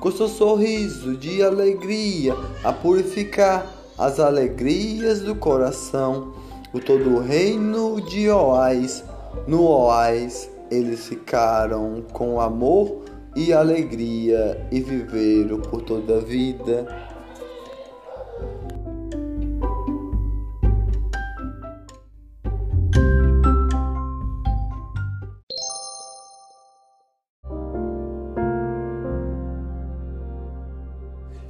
[0.00, 3.66] com seu sorriso de alegria a purificar
[3.96, 6.38] as alegrias do coração
[6.72, 9.04] o todo o reino de Oás.
[9.46, 13.04] No Oás eles ficaram com amor
[13.34, 16.86] e alegria e viveram por toda a vida.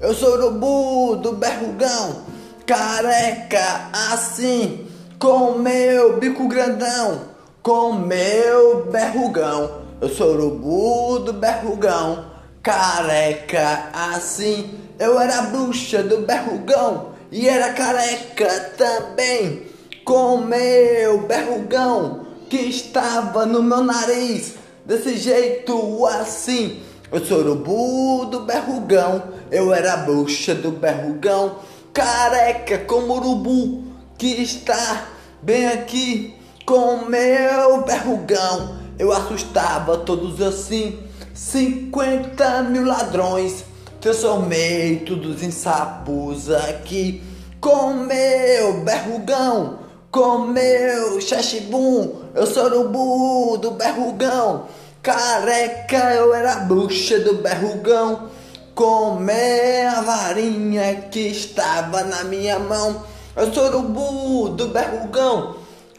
[0.01, 2.25] Eu sou urubu do berrugão,
[2.67, 4.90] careca assim
[5.21, 7.21] com meu bico grandão,
[7.63, 9.83] com meu berrugão.
[10.01, 12.25] Eu sou urubu do berrugão,
[12.63, 14.79] careca assim.
[14.99, 18.49] Eu era bruxa do berrugão e era careca
[18.79, 19.67] também,
[20.07, 24.55] com meu berrugão que estava no meu nariz,
[24.87, 26.81] desse jeito assim.
[27.13, 31.57] Eu sou urubu do berrugão, eu era bruxa do berrugão,
[31.93, 33.90] careca como urubu
[34.21, 35.07] que está
[35.41, 36.35] bem aqui
[36.67, 38.77] com meu berrugão.
[38.99, 40.99] Eu assustava todos assim,
[41.33, 43.65] 50 mil ladrões.
[43.99, 47.23] Transformei todos em sapos aqui
[47.63, 49.79] com meu berrugão,
[50.11, 52.17] com meu xaxibum.
[52.35, 54.67] Eu sou urubu do berrugão,
[55.03, 58.29] careca, eu era bruxa do berrugão.
[58.75, 63.03] Com a varinha que estava na minha mão
[63.37, 65.55] Eu sou o urubu do berrugão,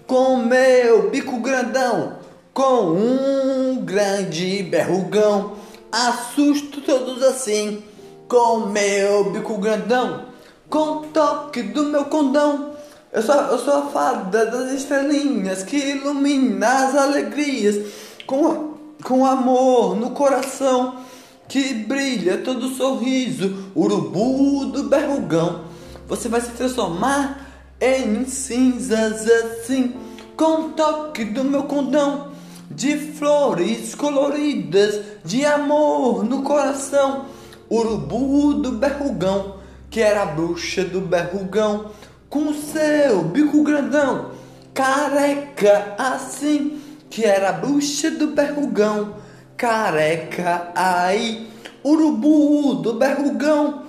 [0.06, 2.18] com meu bico grandão,
[2.54, 5.54] com um grande berrugão.
[5.90, 7.82] Assusto todos assim,
[8.28, 10.26] com meu bico grandão,
[10.70, 12.72] com toque do meu condão.
[13.14, 17.94] Eu sou, eu sou a fada das estrelinhas que ilumina as alegrias,
[18.28, 18.74] com,
[19.04, 20.98] com amor no coração
[21.48, 25.71] que brilha todo sorriso, urubu do berrugão.
[26.12, 27.40] Você vai se transformar
[27.80, 29.96] em cinzas assim,
[30.36, 32.34] com toque do meu condão,
[32.70, 37.28] de flores coloridas, de amor no coração.
[37.72, 39.56] Urubu do berrugão,
[39.90, 41.92] que era a bruxa do berrugão,
[42.30, 44.32] com seu bico grandão,
[44.74, 49.16] careca assim, que era a bruxa do berrugão
[49.56, 51.48] careca aí,
[51.86, 53.81] urubu do berrugão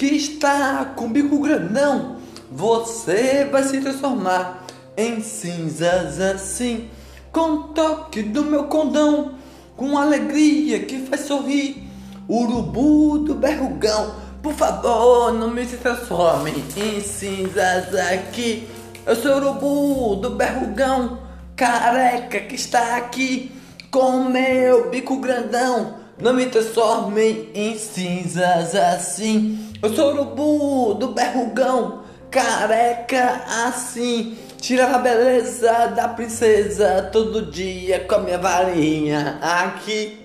[0.00, 2.16] que está com bico grandão.
[2.50, 4.64] Você vai se transformar
[4.96, 6.88] em cinzas assim,
[7.30, 9.34] com toque do meu condão,
[9.76, 11.86] com alegria que faz sorrir.
[12.26, 18.66] Urubu do berrugão, por favor, não me se transforme em cinzas aqui.
[19.04, 21.18] Eu sou urubu do berrugão,
[21.54, 23.52] careca que está aqui
[23.90, 25.99] com meu bico grandão.
[26.20, 29.72] Não me transformem em cinzas assim.
[29.82, 34.36] Eu sou o urubu do berrugão, careca assim.
[34.58, 40.18] Tirava a beleza da princesa todo dia com a minha varinha aqui.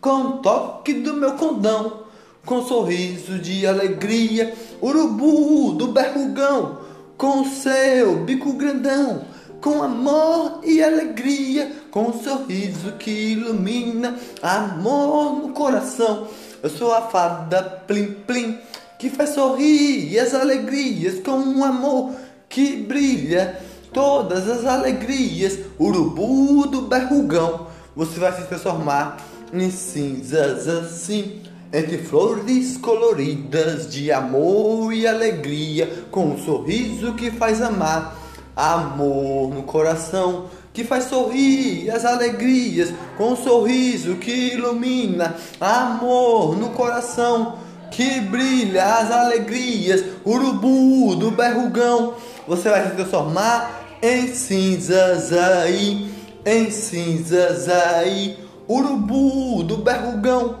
[0.00, 2.04] Com toque do meu condão,
[2.46, 4.54] com sorriso de alegria.
[4.82, 6.78] Urubu do berrugão,
[7.18, 9.33] com seu bico grandão
[9.64, 16.28] com amor e alegria, com um sorriso que ilumina, amor no coração.
[16.62, 18.58] Eu sou a fada plim plim
[18.98, 22.12] que faz sorrir as alegrias com um amor
[22.46, 23.58] que brilha
[23.90, 25.58] todas as alegrias.
[25.80, 29.16] Urubu do berrugão, você vai se transformar
[29.50, 31.40] em cinzas assim.
[31.72, 38.23] Entre flores coloridas de amor e alegria, com um sorriso que faz amar
[38.56, 46.70] amor no coração que faz sorrir as alegrias com um sorriso que ilumina, amor no
[46.70, 47.58] coração
[47.90, 52.14] que brilha as alegrias, urubu do berrugão,
[52.46, 56.10] você vai se transformar em cinzas aí,
[56.44, 58.36] em cinzas aí,
[58.68, 60.56] urubu do berrugão,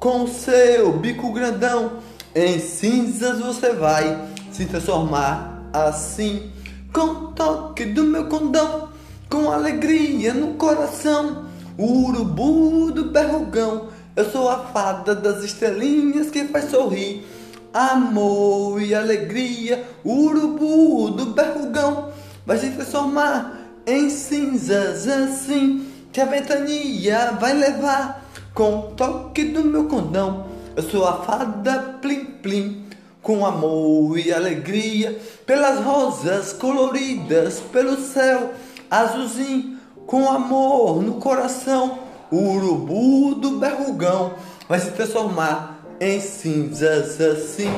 [0.00, 1.92] com seu bico grandão,
[2.34, 6.50] em cinzas você vai se transformar assim
[6.92, 8.88] com toque do meu condão,
[9.28, 11.46] com alegria no coração.
[11.76, 17.24] O urubu do berrugão, eu sou a fada das estrelinhas que faz sorrir.
[17.72, 22.10] Amor e alegria, o urubu do berrugão
[22.44, 29.64] vai se transformar em cinzas assim que a ventania vai levar com o toque do
[29.64, 30.46] meu condão.
[30.74, 32.88] Eu sou a fada plim plim
[33.22, 35.18] com amor e alegria,
[35.48, 38.52] pelas rosas coloridas, pelo céu
[38.90, 44.34] azulzinho, com amor no coração, o urubu do berrugão
[44.68, 47.72] vai se transformar em cinzas assim,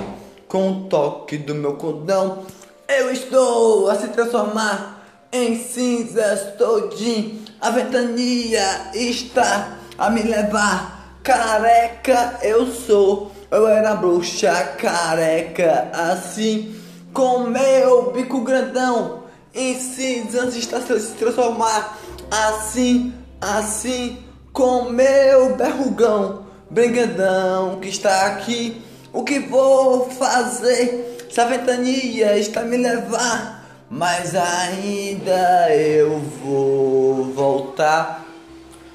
[0.49, 2.45] com o toque do meu cordão.
[2.89, 12.37] Eu estou a se transformar em cinzas todinho, a ventania está a me levar, careca
[12.43, 16.80] eu sou eu era bruxa careca assim,
[17.13, 19.25] com meu bico grandão.
[19.55, 21.99] Em cinzas está se transformar
[22.31, 24.19] assim, assim,
[24.53, 28.81] com meu berrugão brigadão que está aqui.
[29.13, 33.59] O que vou fazer se a ventania está me levar?
[33.91, 38.25] Mas ainda eu vou voltar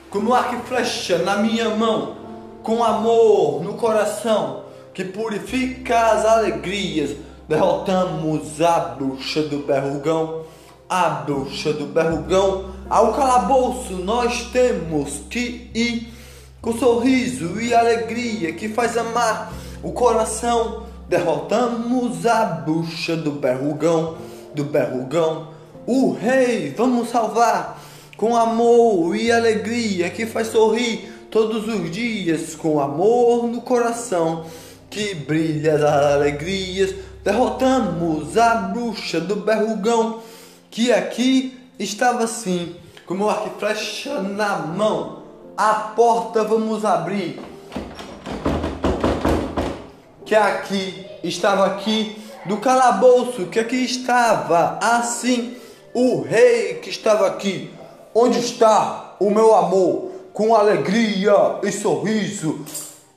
[0.10, 2.16] com o arco e flecha na minha mão
[2.64, 4.64] com amor no coração
[4.94, 7.18] que purifica as alegrias.
[7.48, 10.44] Derrotamos a bruxa do berrugão,
[10.90, 12.72] a bruxa do berrugão.
[12.90, 16.12] Ao calabouço nós temos que ir
[16.60, 20.88] com sorriso e alegria que faz amar o coração.
[21.08, 24.18] Derrotamos a bruxa do berrugão,
[24.56, 25.50] do berrugão.
[25.86, 27.80] O rei vamos salvar
[28.18, 34.46] com amor e alegria que faz sorrir todos os dias com amor no coração
[34.90, 36.96] que brilha das alegrias.
[37.26, 40.22] Derrotamos a bruxa do berrugão
[40.70, 42.76] que aqui estava assim,
[43.08, 45.24] com meu arco flecha na mão.
[45.58, 47.42] A porta vamos abrir.
[50.24, 52.16] Que aqui estava aqui
[52.46, 54.78] do calabouço que aqui estava.
[54.80, 55.58] Assim,
[55.96, 57.74] o rei que estava aqui.
[58.14, 60.12] Onde está o meu amor?
[60.32, 62.64] Com alegria e sorriso.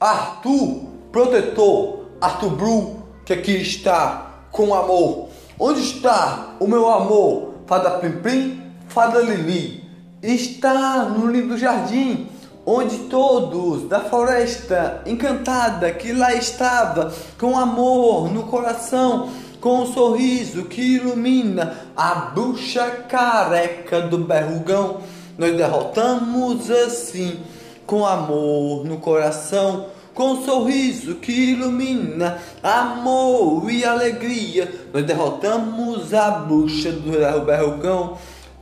[0.00, 2.97] Arthur, protetor, Arthur Bru,
[3.28, 5.28] que aqui está com amor.
[5.58, 7.56] Onde está o meu amor?
[7.66, 9.84] Fada Plim Plim, Fada Lili.
[10.22, 12.26] Está no lindo jardim
[12.64, 19.28] onde todos da floresta encantada que lá estava, com amor no coração,
[19.60, 25.00] com um sorriso que ilumina a bruxa careca do berrugão,
[25.36, 27.40] nós derrotamos assim,
[27.86, 29.97] com amor no coração.
[30.18, 38.18] Com um sorriso que ilumina amor e alegria, nós derrotamos a bruxa do berrugão.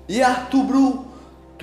[0.07, 1.07] E Arthur Bru,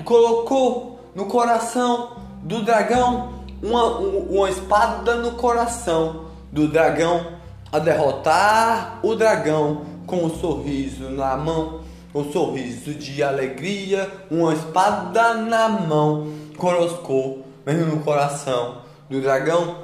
[0.04, 7.28] colocou no coração do dragão uma, uma espada no coração do dragão
[7.72, 11.82] a derrotar o dragão com um sorriso na mão,
[12.16, 19.83] um sorriso de alegria, uma espada na mão, colocou mesmo no coração do dragão,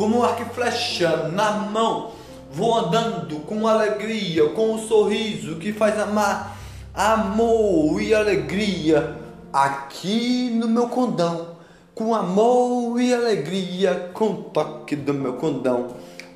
[0.00, 2.12] como um arco e flecha na mão,
[2.50, 6.56] vou andando com alegria, com um sorriso que faz amar,
[6.94, 9.14] amor e alegria
[9.52, 11.50] aqui no meu condão
[11.94, 15.88] com amor e alegria, com o toque do meu condão.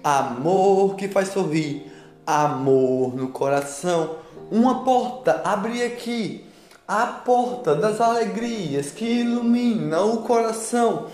[0.03, 1.91] Amor que faz sorrir,
[2.27, 4.17] amor no coração.
[4.51, 6.45] Uma porta abre aqui,
[6.87, 11.07] a porta das alegrias que ilumina o coração.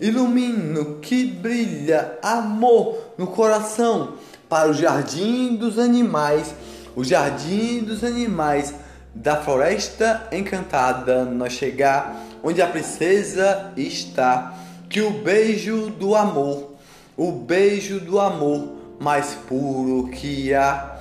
[0.00, 4.14] Ilumino que brilha amor no coração
[4.48, 6.54] para o jardim dos animais,
[6.94, 8.74] o jardim dos animais
[9.14, 14.54] da floresta encantada nós chegar onde a princesa está,
[14.88, 16.74] que o beijo do amor,
[17.16, 20.98] o beijo do amor mais puro que há,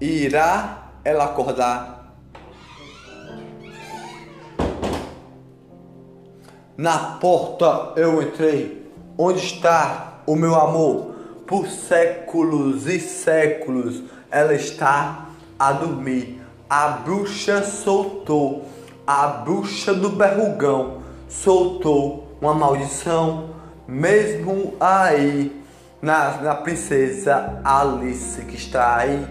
[0.00, 1.99] irá ela acordar.
[6.80, 11.14] Na porta eu entrei, onde está o meu amor?
[11.46, 15.26] Por séculos e séculos ela está
[15.58, 16.40] a dormir.
[16.70, 18.64] A bruxa soltou
[19.06, 23.50] a bruxa do berrugão soltou uma maldição,
[23.86, 25.62] mesmo aí
[26.00, 29.26] na, na princesa Alice que está aí,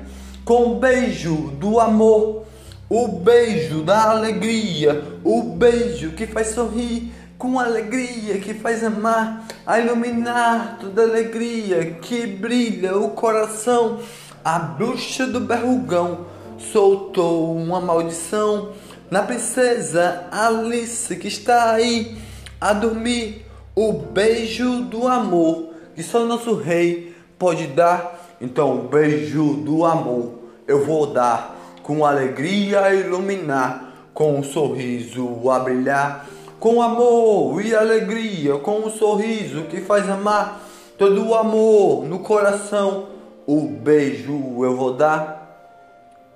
[0.46, 2.44] com o beijo do amor,
[2.88, 9.80] o beijo da alegria, o beijo que faz sorrir, com alegria que faz amar, a
[9.80, 14.00] iluminar toda alegria que brilha o coração.
[14.44, 16.26] A bruxa do berrugão
[16.58, 18.74] soltou uma maldição
[19.10, 22.18] na princesa Alice que está aí
[22.60, 23.46] a dormir.
[23.74, 28.20] O beijo do amor que só nosso rei pode dar.
[28.42, 35.50] Então, o beijo do amor eu vou dar com alegria a iluminar, com um sorriso
[35.50, 36.28] a brilhar,
[36.60, 40.62] com amor e alegria, com um sorriso que faz amar
[40.98, 43.08] todo o amor no coração.
[43.48, 45.40] O beijo eu vou dar.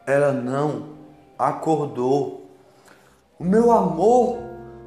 [0.08, 0.94] Ela não
[1.38, 2.48] acordou.
[3.38, 4.38] O meu amor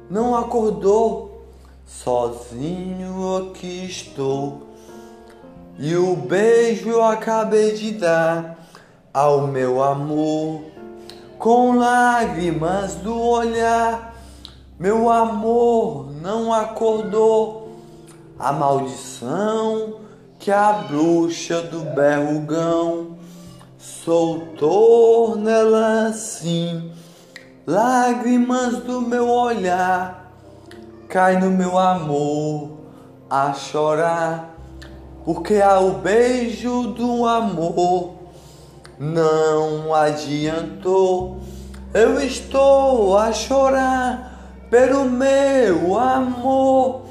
[0.09, 1.45] não acordou,
[1.85, 4.67] sozinho aqui estou.
[5.77, 8.57] E o beijo eu acabei de dar
[9.13, 10.63] ao meu amor,
[11.37, 14.16] com lágrimas do olhar.
[14.79, 17.75] Meu amor não acordou,
[18.37, 19.95] a maldição
[20.37, 23.17] que a bruxa do berrugão
[23.77, 26.91] soltou nela assim
[27.69, 30.31] Lágrimas do meu olhar
[31.09, 32.77] cai no meu amor
[33.29, 34.55] a chorar,
[35.25, 38.13] porque há o beijo do amor.
[38.97, 41.41] Não adiantou.
[41.93, 44.36] Eu estou a chorar
[44.69, 47.01] pelo meu amor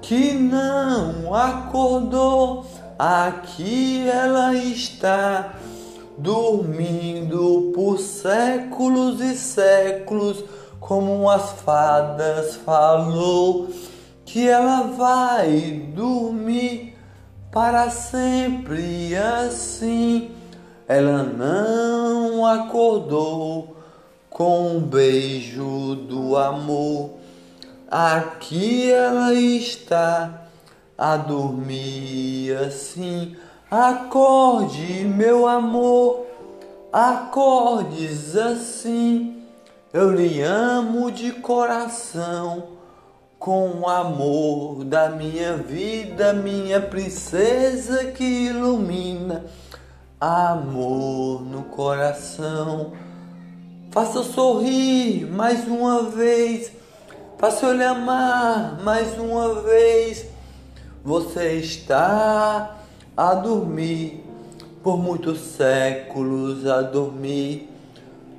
[0.00, 2.66] que não acordou.
[2.98, 5.54] Aqui ela está
[6.16, 10.44] dormindo por séculos e séculos,
[10.78, 13.68] como as fadas falou
[14.24, 16.96] que ela vai dormir
[17.50, 20.30] para sempre assim.
[20.86, 23.73] Ela não acordou
[24.34, 27.10] com um beijo do amor.
[27.88, 30.48] Aqui ela está
[30.98, 33.36] a dormir assim.
[33.70, 36.26] Acorde, meu amor,
[36.92, 39.40] acordes assim.
[39.92, 42.70] Eu lhe amo de coração,
[43.38, 49.44] com o amor da minha vida, minha princesa que ilumina
[50.20, 52.94] amor no coração.
[53.94, 56.72] Faça eu sorrir mais uma vez,
[57.38, 60.26] faça eu lhe amar mais uma vez.
[61.04, 62.78] Você está
[63.16, 64.24] a dormir.
[64.82, 67.70] Por muitos séculos a dormir.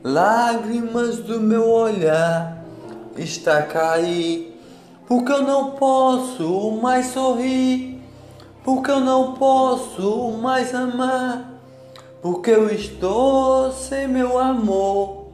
[0.04, 2.62] Lágrimas do meu olhar
[3.16, 4.60] está a cair,
[5.08, 8.02] porque eu não posso mais sorrir,
[8.62, 11.50] porque eu não posso mais amar,
[12.22, 15.25] porque eu estou sem meu amor,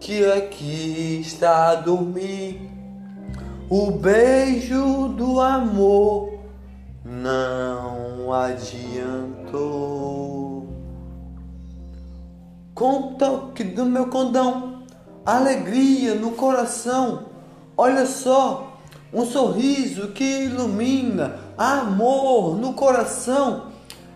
[0.00, 2.68] que aqui está a dormir.
[3.68, 6.40] O beijo do amor
[7.04, 9.60] não adiantou.
[12.74, 14.84] Com toque do meu condão,
[15.24, 17.26] alegria no coração.
[17.76, 18.78] Olha só,
[19.12, 23.66] um sorriso que ilumina, amor no coração.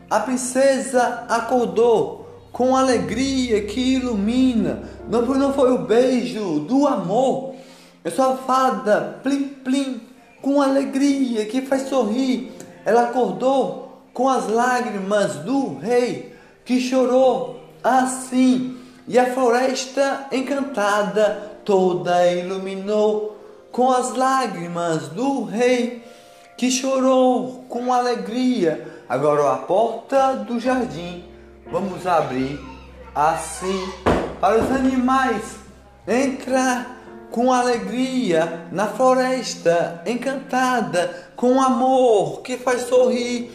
[0.08, 2.23] A princesa acordou
[2.54, 4.84] com alegria que ilumina.
[5.10, 7.56] Não, não foi o beijo do amor.
[8.04, 10.00] É só a fada plim plim
[10.40, 12.52] com alegria que faz sorrir.
[12.84, 16.32] Ela acordou com as lágrimas do rei
[16.64, 18.78] que chorou assim.
[19.08, 23.36] E a floresta encantada toda iluminou
[23.72, 26.04] com as lágrimas do rei
[26.56, 29.02] que chorou com alegria.
[29.08, 31.33] Agora a porta do jardim
[31.74, 32.60] vamos abrir
[33.12, 33.88] assim
[34.40, 35.56] para os animais
[36.06, 37.00] entrar
[37.32, 43.50] com alegria na floresta encantada, com amor que faz sorrir,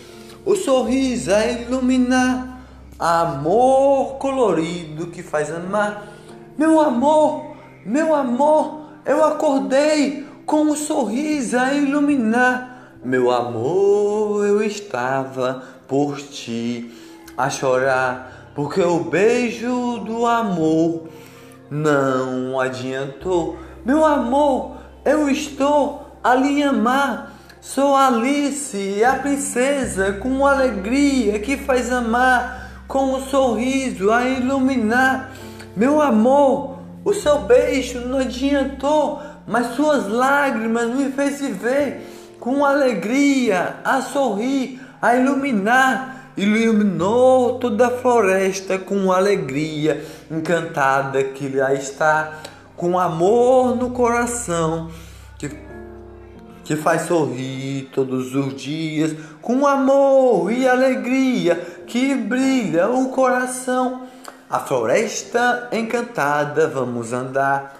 [0.45, 2.59] o sorriso a iluminar,
[2.99, 6.09] amor colorido que faz amar.
[6.57, 7.55] Meu amor,
[7.85, 12.97] meu amor, eu acordei com o um sorriso a iluminar.
[13.01, 16.98] Meu amor, eu estava por ti
[17.39, 21.07] a chorar, porque o beijo do amor
[21.71, 23.57] não adiantou.
[23.85, 24.75] Meu amor,
[25.05, 27.31] eu estou a lhe amar.
[27.61, 35.31] Sou Alice, a princesa, com alegria que faz amar, com um sorriso a iluminar.
[35.77, 43.77] Meu amor, o seu beijo não adiantou, mas suas lágrimas me fez viver com alegria
[43.85, 46.18] a sorrir, a iluminar.
[46.39, 52.39] Iluminou toda a floresta com alegria encantada que lá está
[52.77, 54.89] com amor no coração,
[55.37, 55.51] que,
[56.63, 61.55] que faz sorrir todos os dias, com amor e alegria
[61.85, 64.03] que brilha o coração.
[64.49, 67.77] A floresta encantada, vamos andar.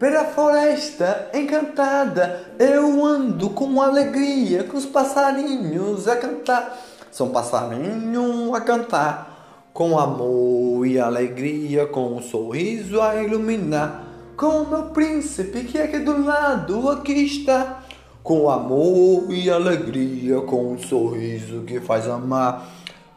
[0.00, 6.76] Pela floresta encantada, eu ando com alegria, com os passarinhos a cantar.
[7.10, 14.08] São passarinhos a cantar, com amor e alegria, com um sorriso a iluminar
[14.38, 17.82] com o meu príncipe que aqui do lado aqui está,
[18.22, 22.64] com amor e alegria, com um sorriso que faz amar.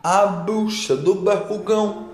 [0.03, 2.07] A bruxa do berrugão,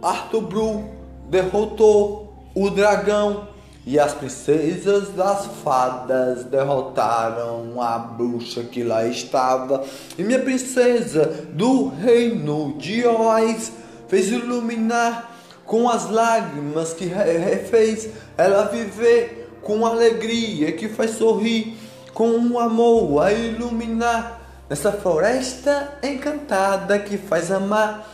[0.00, 0.84] Arthur Bru,
[1.28, 3.48] derrotou o dragão.
[3.90, 9.82] E as princesas das fadas derrotaram a bruxa que lá estava.
[10.18, 13.72] E minha princesa do reino de Oz
[14.06, 15.34] fez iluminar
[15.64, 21.74] com as lágrimas que refez ela viver, com alegria que faz sorrir,
[22.12, 24.38] com um amor a iluminar
[24.68, 28.06] nessa floresta encantada que faz amar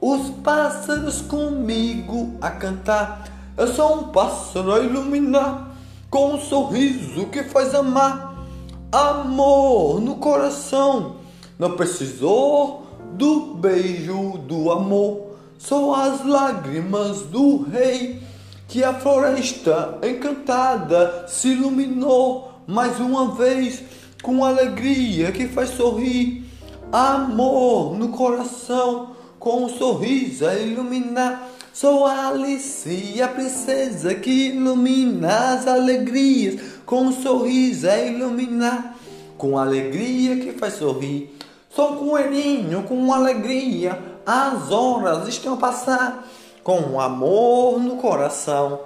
[0.00, 3.35] os pássaros comigo a cantar.
[3.56, 5.76] Eu sou um pássaro a iluminar
[6.10, 8.44] com um sorriso que faz amar,
[8.92, 11.16] amor no coração.
[11.58, 15.26] Não precisou do beijo do amor
[15.58, 18.22] são as lágrimas do rei
[18.68, 23.82] que a floresta encantada se iluminou mais uma vez
[24.22, 26.44] com alegria que faz sorrir,
[26.92, 31.48] amor no coração, com um sorriso a iluminar.
[31.78, 38.96] Sou Alice, a princesa que ilumina as alegrias, com um sorriso a iluminar,
[39.36, 41.36] com alegria que faz sorrir.
[41.68, 46.26] Sou um coelhinho com alegria, as horas estão a passar,
[46.64, 48.80] com amor no coração.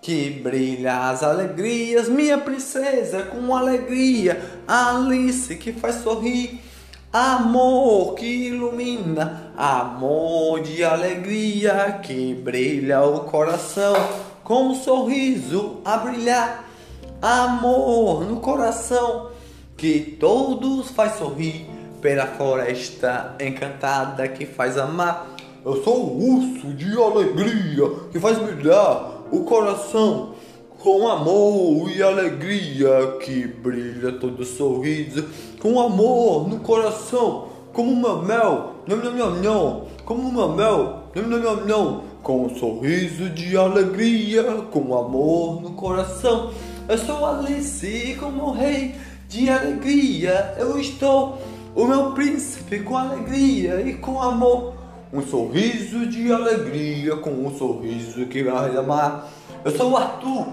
[0.00, 6.58] Que brilha as alegrias, minha princesa, com alegria, Alice que faz sorrir,
[7.12, 13.94] amor que ilumina, amor de alegria que brilha o coração,
[14.44, 16.64] com um sorriso a brilhar,
[17.20, 19.30] amor no coração
[19.76, 21.66] que todos faz sorrir.
[22.00, 25.36] Pela floresta encantada que faz amar.
[25.62, 30.34] Eu sou o urso de alegria que faz brilhar o coração.
[30.78, 35.28] Com amor e alegria que brilha todo sorriso
[35.60, 41.28] com amor no coração como uma mel, nham, nham, nham, nham, como uma mel, nham,
[41.28, 46.50] nham, nham, nham, com um sorriso de alegria, com amor no coração.
[46.88, 48.96] Eu sou Alice como rei
[49.28, 51.38] de alegria, eu estou
[51.74, 54.74] o meu príncipe com alegria e com amor.
[55.12, 59.28] Um sorriso de alegria com um sorriso que vai amar.
[59.64, 60.48] Eu sou o Arthur,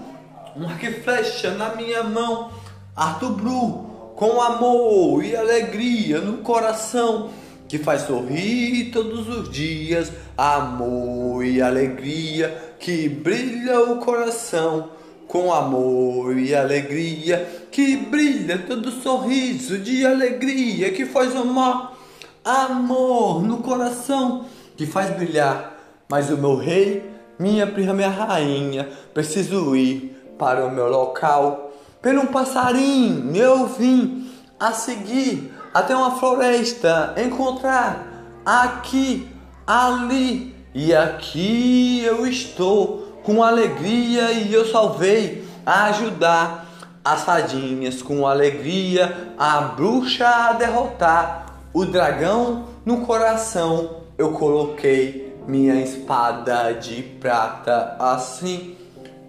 [0.56, 2.50] um arco e flecha na minha mão.
[2.94, 3.87] Arthur Bru,
[4.18, 7.30] com amor e alegria no coração,
[7.68, 10.10] que faz sorrir todos os dias.
[10.36, 14.90] Amor e alegria que brilha o coração
[15.28, 21.96] com amor e alegria, que brilha todo sorriso de alegria, que faz amar,
[22.44, 24.46] amor no coração,
[24.76, 25.78] que faz brilhar.
[26.08, 27.08] Mas o meu rei,
[27.38, 31.67] minha prima, minha rainha, preciso ir para o meu local.
[32.00, 38.06] Pelo um passarinho eu vim a seguir até uma floresta, encontrar
[38.46, 39.28] aqui,
[39.66, 46.66] ali e aqui eu estou com alegria e eu salvei a ajudar
[47.04, 55.80] as fadinhas com alegria, a bruxa a derrotar, o dragão no coração eu coloquei minha
[55.80, 58.76] espada de prata assim.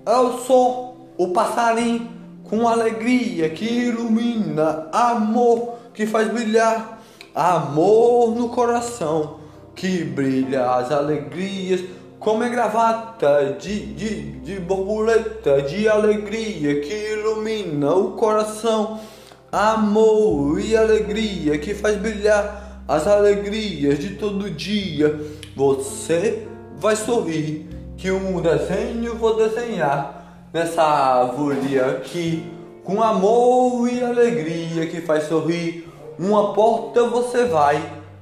[0.06, 2.19] Eu sou o passarinho
[2.50, 7.02] com alegria que ilumina, amor que faz brilhar,
[7.36, 9.40] amor no coração
[9.76, 11.82] que brilha as alegrias
[12.20, 19.00] como é gravata de, de, de borboleta, de alegria que ilumina o coração,
[19.52, 25.18] amor e alegria que faz brilhar as alegrias de todo dia.
[25.56, 26.46] Você
[26.76, 30.19] vai sorrir que um desenho vou desenhar
[30.52, 32.52] nessa árvore aqui,
[32.84, 35.88] com amor e alegria que faz sorrir.
[36.18, 37.82] Uma porta você vai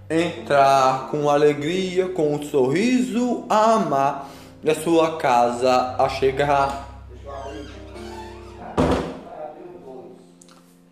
[0.09, 4.29] entrar com alegria, com um sorriso a amar,
[4.63, 7.05] da sua casa a chegar.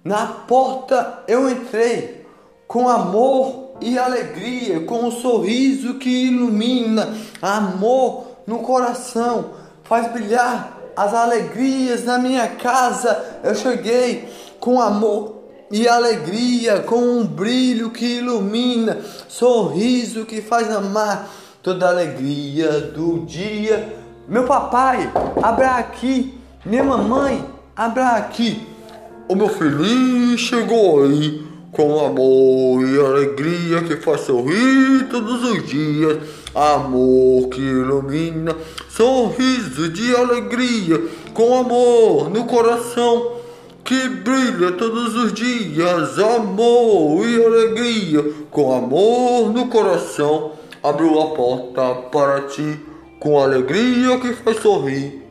[0.04, 2.26] Na porta eu entrei
[2.68, 9.52] com amor e alegria, com um sorriso que ilumina, amor no coração,
[9.84, 13.40] faz brilhar as alegrias na minha casa.
[13.44, 14.28] Eu cheguei
[14.60, 21.28] com amor e alegria com um brilho que ilumina, sorriso que faz amar
[21.62, 23.98] toda a alegria do dia.
[24.28, 25.12] Meu papai,
[25.42, 27.46] abra aqui, minha mamãe,
[27.76, 28.68] abra aqui.
[29.28, 36.45] O meu filhinho chegou aí com amor e alegria que faz sorrir todos os dias.
[36.56, 38.56] Amor que ilumina,
[38.90, 41.04] sorriso de alegria,
[41.34, 43.36] com amor no coração
[43.86, 51.94] que brilha todos os dias, amor e alegria, com amor no coração, abriu a porta
[52.10, 52.80] para ti,
[53.20, 55.22] com alegria que faz sorrir.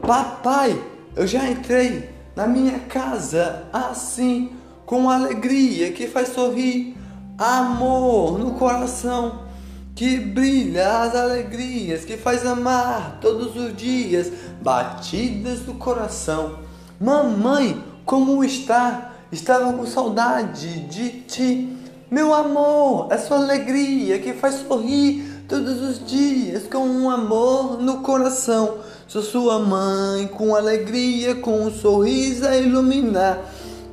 [0.00, 0.82] Papai,
[1.14, 4.52] eu já entrei na minha casa assim,
[4.86, 6.96] com alegria que faz sorrir,
[7.38, 9.46] amor no coração
[9.94, 14.30] que brilha as alegrias, que faz amar todos os dias,
[14.60, 16.58] batidas do coração.
[17.00, 19.12] Mamãe, como está?
[19.32, 21.76] Estava com saudade de ti.
[22.10, 28.02] Meu amor, é sua alegria que faz sorrir todos os dias com um amor no
[28.02, 28.78] coração.
[29.08, 33.38] Sou sua mãe com alegria, com um sorriso a iluminar.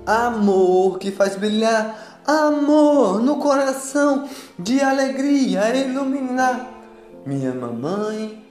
[0.05, 4.27] Amor que faz brilhar amor no coração,
[4.57, 6.69] de alegria iluminar.
[7.25, 8.43] Minha mamãe,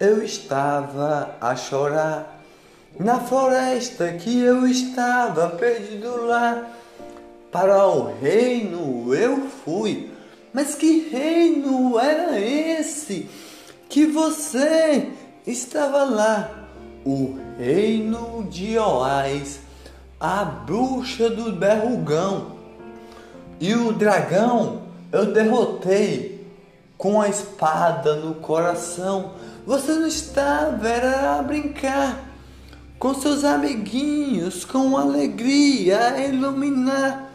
[0.00, 2.40] eu estava a chorar
[2.98, 6.66] na floresta que eu estava perdido lá.
[7.50, 10.10] Para o reino eu fui,
[10.52, 13.28] mas que reino era esse
[13.88, 15.08] que você
[15.46, 16.68] estava lá?
[17.04, 19.60] O reino de Oás,
[20.20, 22.57] a bruxa do berrugão
[23.60, 26.46] e o dragão eu derrotei
[26.96, 29.32] com a espada no coração.
[29.66, 32.24] Você não estava, era a brincar
[32.98, 37.30] com seus amiguinhos, com alegria a iluminar.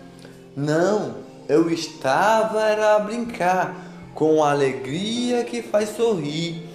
[0.56, 1.16] Não,
[1.48, 3.76] eu estava, era a brincar
[4.14, 6.68] com alegria que faz sorrir,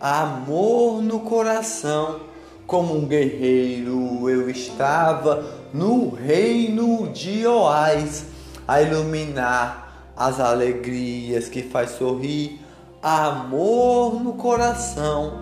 [0.00, 2.20] amor no coração.
[2.66, 8.33] Como um guerreiro eu estava no reino de Oás
[8.66, 12.60] a iluminar as alegrias que faz sorrir,
[13.02, 15.40] amor no coração,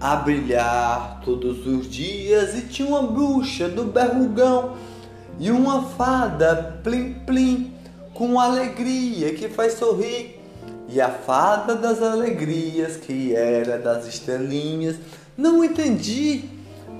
[0.00, 2.56] a brilhar todos os dias.
[2.56, 4.76] E tinha uma bruxa do berrugão
[5.38, 7.74] e uma fada plim plim
[8.14, 10.40] com alegria que faz sorrir.
[10.88, 14.96] E a fada das alegrias que era das estrelinhas,
[15.36, 16.44] não entendi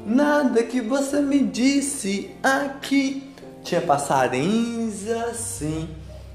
[0.05, 3.26] nada que você me disse aqui.
[3.67, 5.89] Tinha passarinhos assim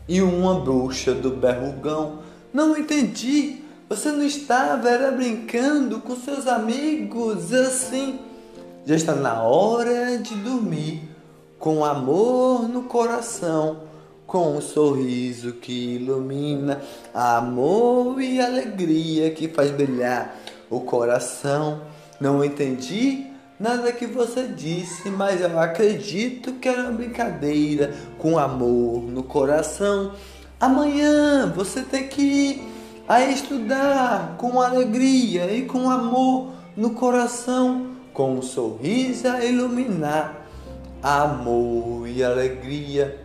[0.05, 2.19] e uma bruxa do berrugão.
[2.53, 3.63] Não entendi.
[3.87, 8.19] Você não estava era brincando com seus amigos assim.
[8.85, 11.03] Já está na hora de dormir,
[11.57, 13.83] com amor no coração,
[14.27, 16.81] com um sorriso que ilumina,
[17.13, 20.35] amor e alegria que faz brilhar
[20.69, 21.79] o coração.
[22.19, 23.30] Não entendi
[23.61, 30.13] nada que você disse, mas eu acredito que era uma brincadeira com amor no coração.
[30.59, 32.63] Amanhã você tem que ir
[33.07, 40.47] a estudar com alegria e com amor no coração, com um sorriso a iluminar
[41.03, 43.23] amor e alegria.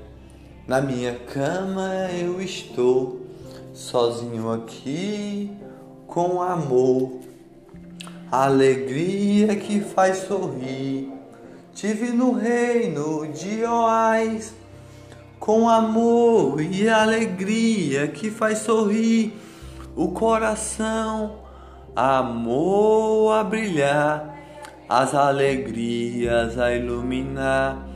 [0.68, 3.22] Na minha cama eu estou
[3.72, 5.50] sozinho aqui
[6.06, 7.26] com amor
[8.31, 11.12] alegria que faz sorrir.
[11.74, 14.55] Tive no reino de Oás,
[15.39, 19.35] com amor e alegria que faz sorrir
[19.94, 21.36] o coração,
[21.94, 24.35] amor a brilhar,
[24.89, 27.86] as alegrias a iluminar.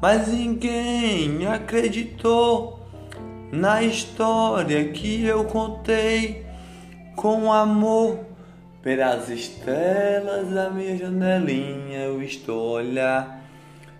[0.00, 2.80] Mas ninguém acreditou
[3.52, 6.44] na história que eu contei
[7.14, 8.31] com amor
[8.82, 13.40] Pelas estrelas da minha janelinha eu estou a olhar.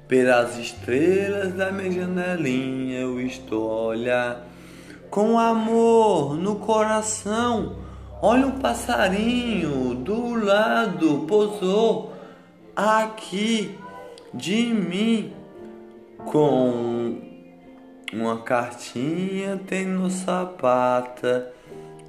[0.08, 4.46] Pelas estrelas da minha janelinha eu estou a olhar.
[5.08, 7.76] Com amor no coração,
[8.20, 12.12] olha um passarinho do lado pousou
[12.74, 13.78] aqui
[14.34, 15.32] de mim.
[16.26, 17.20] Com
[18.12, 21.52] uma cartinha tem no sapata,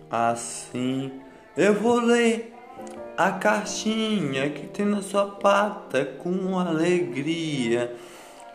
[0.09, 1.11] assim
[1.55, 2.52] eu vou ler
[3.17, 7.95] a cartinha que tem na sua pata com alegria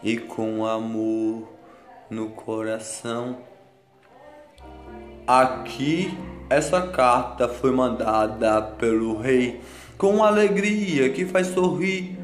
[0.02, 1.48] e com amor
[2.10, 3.39] no coração.
[5.26, 6.16] Aqui
[6.51, 9.60] essa carta foi mandada pelo rei
[9.97, 12.18] com alegria que faz sorrir,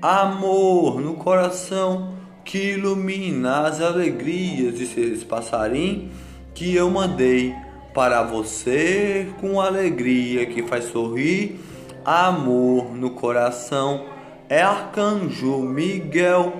[0.00, 2.14] amor no coração
[2.44, 6.12] que ilumina as alegrias de seres passarinhos
[6.54, 7.54] que eu mandei
[7.94, 11.58] para você com alegria que faz sorrir
[12.04, 14.06] amor no coração.
[14.48, 16.52] É Arcanjo Miguel,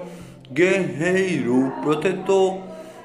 [0.51, 2.59] guerreiro protetor,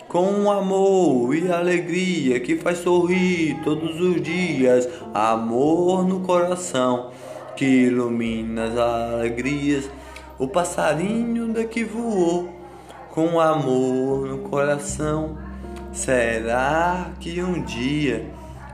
[0.07, 4.88] com amor e alegria que faz sorrir todos os dias.
[5.14, 7.12] Amor no coração
[7.56, 9.90] que ilumina as alegrias.
[10.38, 12.49] O passarinho daqui voou
[13.12, 15.38] com amor no coração.
[15.94, 18.26] Será que um dia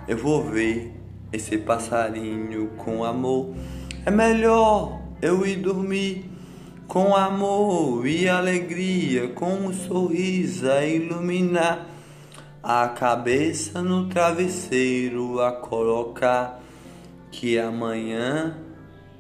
[0.08, 1.01] eu vou ver
[1.32, 3.54] esse passarinho com amor.
[4.06, 6.30] É melhor eu ir dormir
[6.88, 11.88] com amor e alegria, com um sorriso a iluminar
[12.62, 16.62] a cabeça no travesseiro a colocar
[17.32, 18.58] que amanhã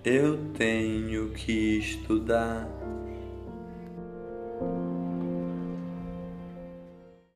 [0.03, 2.80] eu tenho que estudar.